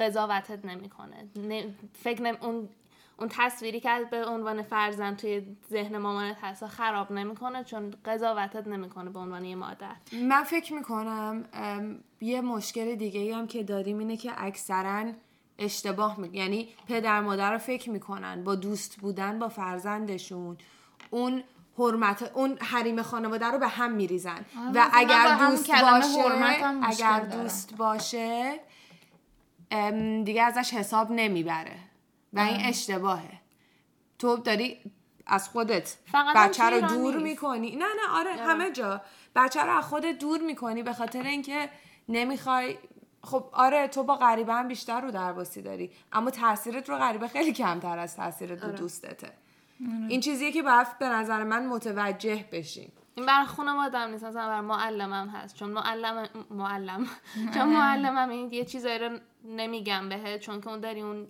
قضاوتت 0.00 0.64
نمی‌کنه. 0.64 1.28
فکر 2.02 2.22
نمی... 2.22 2.38
اون 2.40 2.68
اون 3.20 3.28
تصویری 3.32 3.80
که 3.80 4.08
به 4.10 4.26
عنوان 4.26 4.62
فرزند 4.62 5.16
توی 5.16 5.42
ذهن 5.70 5.98
مامانت 5.98 6.36
هست 6.42 6.66
خراب 6.66 7.12
نمی‌کنه 7.12 7.64
چون 7.64 7.94
قضاوتت 8.04 8.66
نمی‌کنه 8.66 9.10
به 9.10 9.18
عنوان 9.18 9.44
یه 9.44 9.56
مادر. 9.56 9.94
من 10.12 10.42
فکر 10.42 10.74
می‌کنم 10.74 11.44
یه 12.20 12.40
مشکل 12.40 12.94
دیگه 12.94 13.20
ای 13.20 13.32
هم 13.32 13.46
که 13.46 13.62
داریم 13.62 13.98
اینه 13.98 14.16
که 14.16 14.32
اکثرا 14.36 15.04
اشتباه 15.58 16.20
می 16.20 16.28
یعنی 16.32 16.68
پدر 16.88 17.20
مادر 17.20 17.52
رو 17.52 17.58
فکر 17.58 17.90
می‌کنن. 17.90 18.44
با 18.44 18.54
دوست 18.54 18.96
بودن 18.96 19.38
با 19.38 19.48
فرزندشون. 19.48 20.56
اون 21.10 21.42
حرمت 21.78 22.30
اون 22.34 22.58
حریم 22.60 23.02
خانواده 23.02 23.46
رو 23.46 23.58
به 23.58 23.68
هم 23.68 23.92
میریزن. 23.92 24.44
و 24.56 24.70
مثلا 24.70 24.90
اگر 24.92 25.38
دوست 25.50 25.66
کلمه 25.66 25.90
باشه 25.90 26.22
حرمت 26.22 26.62
هم 26.62 26.80
مشکل 26.80 27.06
اگر. 27.06 27.20
دوست 27.20 27.76
باشه 27.76 28.60
دیگه 30.24 30.42
ازش 30.42 30.74
حساب 30.74 31.10
نمی‌بره 31.10 31.76
و 32.32 32.40
این 32.40 32.60
اشتباهه. 32.60 33.40
تو 34.18 34.36
داری 34.36 34.78
از 35.26 35.48
خودت 35.48 35.96
فقط 36.12 36.36
بچه 36.36 36.64
رو 36.64 36.80
دور 36.80 37.14
نیست. 37.14 37.24
می‌کنی. 37.24 37.76
نه 37.76 37.84
نه 37.84 38.18
آره 38.18 38.32
همه 38.32 38.70
جا. 38.70 39.00
بچه 39.34 39.62
رو 39.62 39.78
از 39.78 39.84
خودت 39.84 40.18
دور 40.18 40.40
می‌کنی 40.40 40.82
به 40.82 40.92
خاطر 40.92 41.22
اینکه 41.22 41.70
نمی‌خوای. 42.08 42.78
خب 43.22 43.44
آره 43.52 43.88
تو 43.88 44.02
با 44.02 44.16
غریبه 44.16 44.52
هم 44.54 44.68
بیشتر 44.68 45.00
رو 45.00 45.10
درواسی 45.10 45.62
داری 45.62 45.90
اما 46.12 46.30
تاثیرت 46.30 46.88
رو 46.88 46.98
غریبه 46.98 47.28
خیلی 47.28 47.52
کمتر 47.52 47.98
از 47.98 48.16
تاثیرت 48.16 48.64
رو 48.64 48.72
دوستته. 48.72 49.32
این 50.08 50.20
چیزیه 50.20 50.52
که 50.52 50.62
باید 50.62 50.98
به 50.98 51.08
نظر 51.08 51.44
من 51.44 51.66
متوجه 51.66 52.44
بشیم. 52.52 52.92
این 53.14 53.26
برای 53.26 53.46
خانواده 53.46 53.98
هم 53.98 54.10
نیست 54.10 54.24
مثلا 54.24 54.48
برای 54.48 54.60
معلمم 54.60 55.28
هست. 55.28 55.54
چون 55.54 55.70
معلم 55.70 56.28
معلم. 56.50 57.06
چون 57.54 57.68
معلمم 57.78 58.28
این 58.28 58.52
یه 58.52 58.64
چیزایی 58.64 58.98
رو 58.98 59.18
نمیگم 59.44 60.08
بهت 60.08 60.40
چون 60.40 60.60
که 60.60 60.68
اون 60.68 60.80
داری 60.80 61.00
اون 61.00 61.28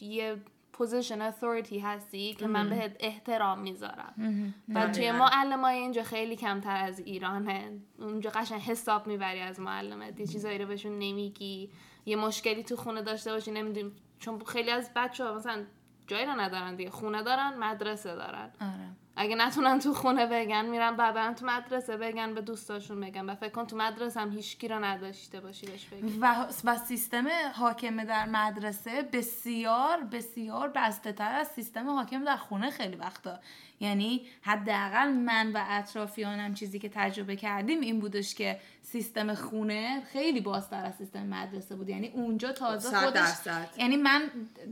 یه 0.00 0.36
position 0.72 1.22
authority 1.22 1.78
هستی 1.78 2.34
که 2.34 2.46
من 2.46 2.70
بهت 2.70 2.96
احترام 3.00 3.58
می‌ذارم. 3.58 4.54
و 4.74 4.88
توی. 4.90 5.12
معلم 5.12 5.60
های 5.60 5.76
اینجا 5.76 6.02
خیلی 6.02 6.36
کمتر 6.36 6.76
از 6.76 7.00
ایرانه. 7.00 7.80
اونجا 7.98 8.30
قشنگ 8.30 8.60
حساب 8.60 9.06
می‌بری 9.06 9.40
از 9.40 9.60
معلمت. 9.60 10.20
یه 10.20 10.26
چیزایی 10.26 10.58
رو 10.58 10.66
بهشون 10.66 10.92
نمیگی. 10.92 11.70
یه 12.06 12.16
مشکلی 12.16 12.62
تو 12.62 12.76
خونه 12.76 13.02
داشته 13.02 13.32
باشی 13.32 13.50
نمی‌دونی 13.50 13.92
چون 14.18 14.38
خیلی 14.38 14.70
از 14.70 14.90
بچه 14.96 15.24
ها 15.24 15.34
مثلا 15.34 15.64
جایی 16.06 16.26
رو 16.26 16.32
ندارن 16.32 16.76
دیگه. 16.76 16.90
خونه 16.90 17.22
دارن 17.22 17.58
مدرسه 17.58 18.14
دارن. 18.14 18.52
آره. 18.60 18.88
اگه 19.16 19.36
نتونن 19.36 19.78
تو 19.78 19.94
خونه 19.94 20.26
بگن 20.26 20.64
میرن 20.64 20.96
بعدا 20.96 21.34
تو 21.34 21.46
مدرسه 21.46 21.96
بگن 21.96 22.34
به 22.34 22.40
دوستاشون 22.40 23.00
بگن 23.00 23.30
و 23.30 23.34
فکر 23.34 23.48
کن 23.48 23.66
تو 23.66 23.76
مدرسه 23.76 24.20
هم 24.20 24.30
هیچکی 24.30 24.68
رو 24.68 24.84
نداشته 24.84 25.40
باشی 25.40 25.66
بهش 25.66 25.84
بگی. 25.84 26.18
و, 26.20 26.46
و 26.64 26.76
سیستم 26.76 27.24
حاکم 27.54 28.04
در 28.04 28.26
مدرسه 28.26 29.02
بسیار 29.02 30.00
بسیار 30.00 30.68
بسته 30.68 31.12
تر 31.12 31.34
از 31.34 31.48
سیستم 31.48 31.90
حاکم 31.90 32.24
در 32.24 32.36
خونه 32.36 32.70
خیلی 32.70 32.96
وقتا. 32.96 33.38
یعنی 33.80 34.26
حداقل 34.42 35.08
من 35.12 35.52
و 35.52 35.64
اطرافیانم 35.68 36.54
چیزی 36.54 36.78
که 36.78 36.88
تجربه 36.88 37.36
کردیم 37.36 37.80
این 37.80 38.00
بودش 38.00 38.34
که 38.34 38.60
سیستم 38.82 39.34
خونه 39.34 40.02
خیلی 40.12 40.40
بازتر 40.40 40.84
از 40.84 40.94
سیستم 40.94 41.26
مدرسه 41.26 41.76
بود. 41.76 41.88
یعنی 41.88 42.08
اونجا 42.08 42.52
تازه 42.52 42.90
صد 42.90 43.04
خودش. 43.04 43.28
یعنی 43.76 43.96
من 43.96 44.22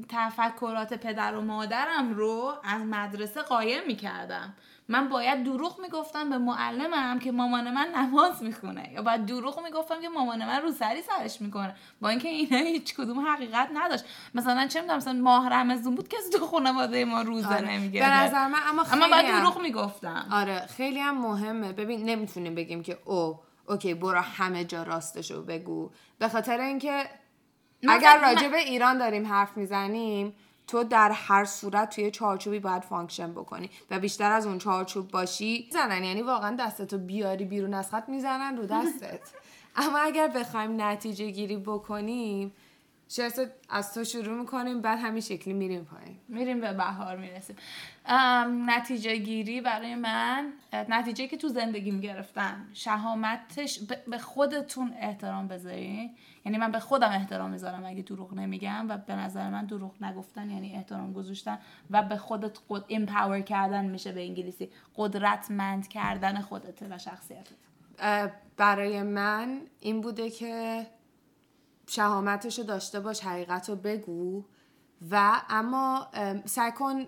تفکرات 0.09 0.95
پدر 0.95 1.35
و 1.35 1.41
مادرم 1.41 2.15
رو 2.15 2.55
از 2.65 2.83
مدرسه 2.83 3.43
قایم 3.43 3.87
می‌کردم. 3.87 4.30
می‌زدم 4.31 4.55
من 4.89 5.09
باید 5.09 5.45
دروغ 5.45 5.81
می‌گفتم 5.81 6.31
به 6.31 6.39
معلمم 6.39 7.19
که 7.19 7.33
مامان 7.33 7.71
من 7.71 7.89
نماز 7.97 8.43
می‌خونه. 8.43 8.93
یا 8.93 9.03
باید 9.03 9.27
دروغ 9.27 9.61
می‌گفتم 9.65 10.01
که 10.01 10.09
مامان 10.09 10.47
من 10.47 10.63
رو 10.63 10.73
سری 10.73 11.03
سرش 11.03 11.41
می‌کنه. 11.41 11.75
با 12.01 12.09
اینکه 12.09 12.29
اینا 12.29 12.59
هیچ 12.59 12.95
کدوم 12.95 13.21
حقیقت 13.21 13.69
نداشت. 13.75 14.05
مثلا 14.35 14.67
چه 14.67 14.81
می‌دونم 14.81 14.97
مثلا 14.97 15.13
ماه 15.13 15.49
رمزون 15.49 15.95
بود 15.95 16.09
کسی 16.09 16.31
تو 16.31 16.47
خانواده 16.47 17.05
ما 17.05 17.23
روزه 17.23 17.49
آره. 17.49 17.71
نمیگه 17.71 18.01
به 18.01 18.11
نظر 18.11 18.47
من 18.47 18.59
اما 18.69 18.85
خیلی 18.85 19.05
اما 19.05 19.17
باید 19.17 19.27
دروغ 19.27 19.61
می‌گفتم. 19.61 20.29
آره 20.33 20.67
خیلی 20.77 21.01
هم 21.01 21.19
مهمه. 21.19 21.73
ببین 21.73 22.05
نمی‌تونیم 22.05 22.55
بگیم 22.55 22.83
که 22.83 22.99
او 23.05 23.41
اوکی 23.69 23.95
برو 23.95 24.19
همه 24.19 24.65
جا 24.65 24.83
راستشو 24.83 25.43
بگو. 25.43 25.91
به 26.19 26.29
خاطر 26.29 26.61
اینکه 26.61 27.05
اگر 27.89 28.19
راجع 28.23 28.49
به 28.49 28.59
ایران 28.59 28.99
داریم 28.99 29.27
حرف 29.27 29.57
می‌زنیم 29.57 30.35
تو 30.71 30.85
در 30.85 31.11
هر 31.15 31.45
صورت 31.45 31.95
توی 31.95 32.11
چارچوبی 32.11 32.59
باید 32.59 32.83
function 32.83 33.33
بکنی 33.33 33.71
و 33.91 33.99
بیشتر 33.99 34.33
از 34.33 34.47
اون 34.47 34.59
چارچوب 34.59 35.11
باشی 35.11 35.69
زنن. 35.73 36.05
یعنی 36.05 36.23
واقعا 36.23 36.57
دستتو 36.57 36.99
بیاری 36.99 37.45
بیرون 37.45 37.75
از 37.75 37.91
خط 37.91 38.09
می‌زنن 38.09 38.57
رو 38.57 38.67
دستت. 38.67 39.21
اما 39.77 39.99
اگر 39.99 40.29
بخوایم 40.29 40.81
نتیجه 40.83 41.31
گیری 41.31 41.57
بکنیم 41.57 42.53
شرط 43.09 43.41
از 43.71 43.95
تو 43.95 44.05
شروع 44.05 44.41
می‌کنیم 44.41 44.81
بعد 44.81 44.99
همین 44.99 45.21
شکلی 45.21 45.55
میریم 45.55 45.85
پایین. 45.85 46.17
میریم 46.29 46.61
به 46.61 46.73
بهار 46.73 47.17
می‌رسیم. 47.17 47.57
نتیجه 48.67 49.17
گیری 49.17 49.61
برای 49.61 49.95
من 49.95 50.53
نتیجه 50.73 51.27
که 51.27 51.37
تو 51.37 51.49
زندگیم 51.49 52.01
گرفتم. 52.01 52.67
شهامتش 52.75 53.79
به- 53.79 54.03
به 54.09 54.19
خودتون 54.19 54.95
احترام 55.01 55.49
بذارین. 55.49 56.11
یعنی 56.45 56.59
من 56.59 56.73
به 56.73 56.81
خودم 56.81 57.09
احترام 57.09 57.51
می‌ذارم 57.51 57.85
اگه 57.85 58.03
دروغ 58.03 58.35
نمیگم 58.35 58.87
و 58.89 58.99
به 58.99 59.15
نظر 59.15 59.51
من 59.51 59.67
دروغ 59.67 60.03
نگفتن 60.03 60.51
یعنی 60.51 60.75
احترام 60.75 61.13
گذاشتن 61.13 61.59
و 61.91 62.03
به 62.03 62.17
خودت 62.17 62.59
خود 62.59 62.85
امپاور 62.89 63.41
کردن 63.41 63.87
میشه 63.87 64.13
به 64.13 64.21
انگلیسی. 64.21 64.71
قدرتمند 64.97 65.89
کردن 65.89 66.41
خودت 66.41 66.83
و 66.83 66.99
شخصیتت. 66.99 67.53
برای 68.57 69.03
من 69.03 69.61
این 69.81 70.01
بوده 70.01 70.31
که 70.31 70.87
شهامتش 71.87 72.59
رو 72.59 72.65
داشته 72.65 73.01
باش 73.01 73.21
حقیقت 73.21 73.69
رو 73.69 73.77
بگو 73.77 74.45
و 75.11 75.43
اما 75.49 76.07
ام، 76.15 76.43
سعی 76.45 76.73
کن 76.73 77.05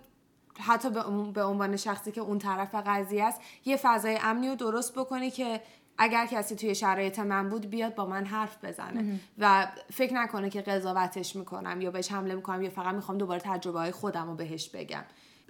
حتی 0.59 0.91
به 1.35 1.45
عنوان 1.45 1.76
شخصی 1.76 2.12
که 2.12 2.20
اون 2.20 2.39
طرف 2.39 2.74
قضیه 2.74 3.24
است 3.24 3.41
یه 3.64 3.76
فضای 3.76 4.18
امنی 4.22 4.49
رو 4.49 4.55
درست 4.55 4.99
بکنی 4.99 5.30
که 5.30 5.61
اگر 6.03 6.27
کسی 6.27 6.57
توی 6.57 6.75
شرایط 6.75 7.19
من 7.19 7.49
بود 7.49 7.71
بیاد 7.71 7.95
با 7.95 8.07
من 8.07 8.27
حرف 8.27 8.65
بزنه. 8.65 9.21
و 9.39 9.67
فکر 9.93 10.15
نکنه 10.15 10.51
که 10.51 10.63
قضاوتش 10.63 11.37
می‌کنم 11.37 11.81
یا 11.81 11.91
بهش 11.91 12.13
حمله 12.13 12.35
می‌کنم 12.35 12.63
یا 12.63 12.71
فقط 12.71 12.95
می‌خوام 12.95 13.19
دوباره 13.19 13.41
تجربه 13.41 13.79
های 13.79 13.91
خودم 13.91 14.27
رو 14.27 14.35
بهش 14.35 14.69
بگم. 14.69 15.05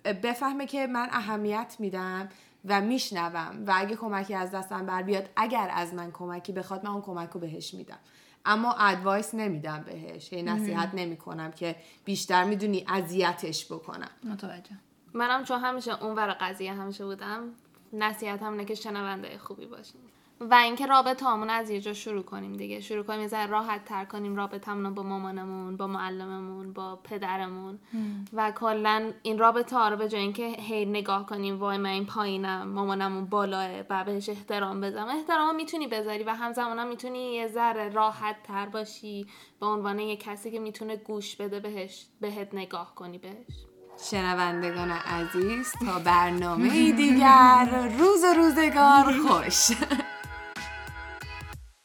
بفهمه 0.05 0.67
که 0.67 0.87
من 0.87 1.09
اهمیت 1.13 1.77
میدم 1.79 2.29
و 2.65 2.81
میشنوم 2.81 3.65
و 3.67 3.73
اگه 3.77 3.97
کمکی 3.97 4.35
از 4.35 4.51
دستم 4.51 4.87
بر 4.87 5.03
بیاد 5.03 5.31
اگر 5.37 5.71
از 5.75 5.95
من 5.95 6.11
کمکی 6.11 6.53
بخواد 6.53 6.85
من 6.85 6.91
اون 6.91 7.03
کمک 7.03 7.31
رو 7.31 7.41
بهش 7.41 7.75
میدم. 7.75 7.99
اما 8.45 8.73
ادوایس 8.73 9.35
نمیدم 9.35 9.85
بهش. 9.87 10.33
هی 10.33 10.43
نصیحت 10.43 10.91
نمی‌کنم 10.95 11.51
که 11.51 11.77
بیشتر 12.05 12.45
می‌دونی 12.45 12.85
اذیتش 12.89 13.73
بکنم. 13.73 14.11
متوجه. 14.25 14.77
منم 15.15 15.45
چون 15.45 15.61
همیشه 15.61 16.05
اون 16.05 16.15
ور 16.15 16.37
قضیه 16.41 16.73
همیشه 16.73 17.05
بودم 17.05 17.43
نصیحت 17.93 18.43
هم 18.43 18.53
اینه 18.53 18.65
که 18.65 18.75
شنونده 18.75 19.39
خوبی 19.39 19.67
باشیم 19.67 20.01
و 20.51 20.55
اینکه 20.55 20.87
رابطه 20.87 21.27
همون 21.27 21.51
از 21.51 21.71
یه 21.71 21.81
جا 21.81 21.93
شروع 21.93 22.23
کنیم 22.23 22.57
دیگه. 22.57 22.81
شروع 22.81 23.03
کنیم 23.03 23.21
یه 23.21 23.29
ذره 23.29 23.47
راحت 23.47 23.85
تر 23.85 24.05
کنیم 24.05 24.37
رابطه 24.37 24.73
رو 24.73 24.91
با 24.91 25.03
مامانمون 25.03 25.77
با 25.77 25.87
معلممون 25.87 26.73
با 26.73 26.97
پدرمون. 27.05 27.79
و 28.33 28.51
کلا 28.51 29.13
این 29.23 29.39
رابطه 29.39 29.77
ها 29.77 29.89
رو 29.89 29.97
به 29.97 30.09
جای 30.09 30.21
اینکه 30.21 30.47
هی 30.47 30.85
نگاه 30.85 31.27
کنیم 31.27 31.59
وای 31.59 31.79
من 31.79 31.91
این 31.91 32.07
پایینم 32.07 32.69
مامانمون 32.69 33.25
بالاه 33.25 33.81
و 33.91 34.05
بهش 34.05 34.29
احترام 34.29 34.81
بذارم. 34.81 35.09
احترام 35.09 35.57
می‌تونی 35.57 35.87
بذاری 35.87 36.25
و 36.25 36.31
همزمان 36.31 36.79
هم 36.79 36.89
می‌تونی 36.89 37.35
یه 37.35 37.49
ذره 37.49 37.89
راحت 37.89 38.37
تر 38.43 38.67
باشی 38.67 39.27
به 39.61 39.67
عنوان 39.67 39.99
یه 39.99 40.17
کسی 40.17 40.51
که 40.51 40.59
می‌تونه 40.59 40.97
گوش 40.97 41.37
بده 41.37 41.61
بهش 41.61 42.07
بهت 42.21 42.49
نگاه 42.53 42.95
کنی 42.95 43.19
بهش. 43.19 43.67
شنوندگان 44.11 44.91
عزیز 44.91 45.73
تا 45.87 45.99
برنامه 45.99 46.93
دیگر. 46.93 47.91
روز 47.99 48.25
و 48.25 48.35
روزگار 48.35 49.13
خوش. 49.13 49.77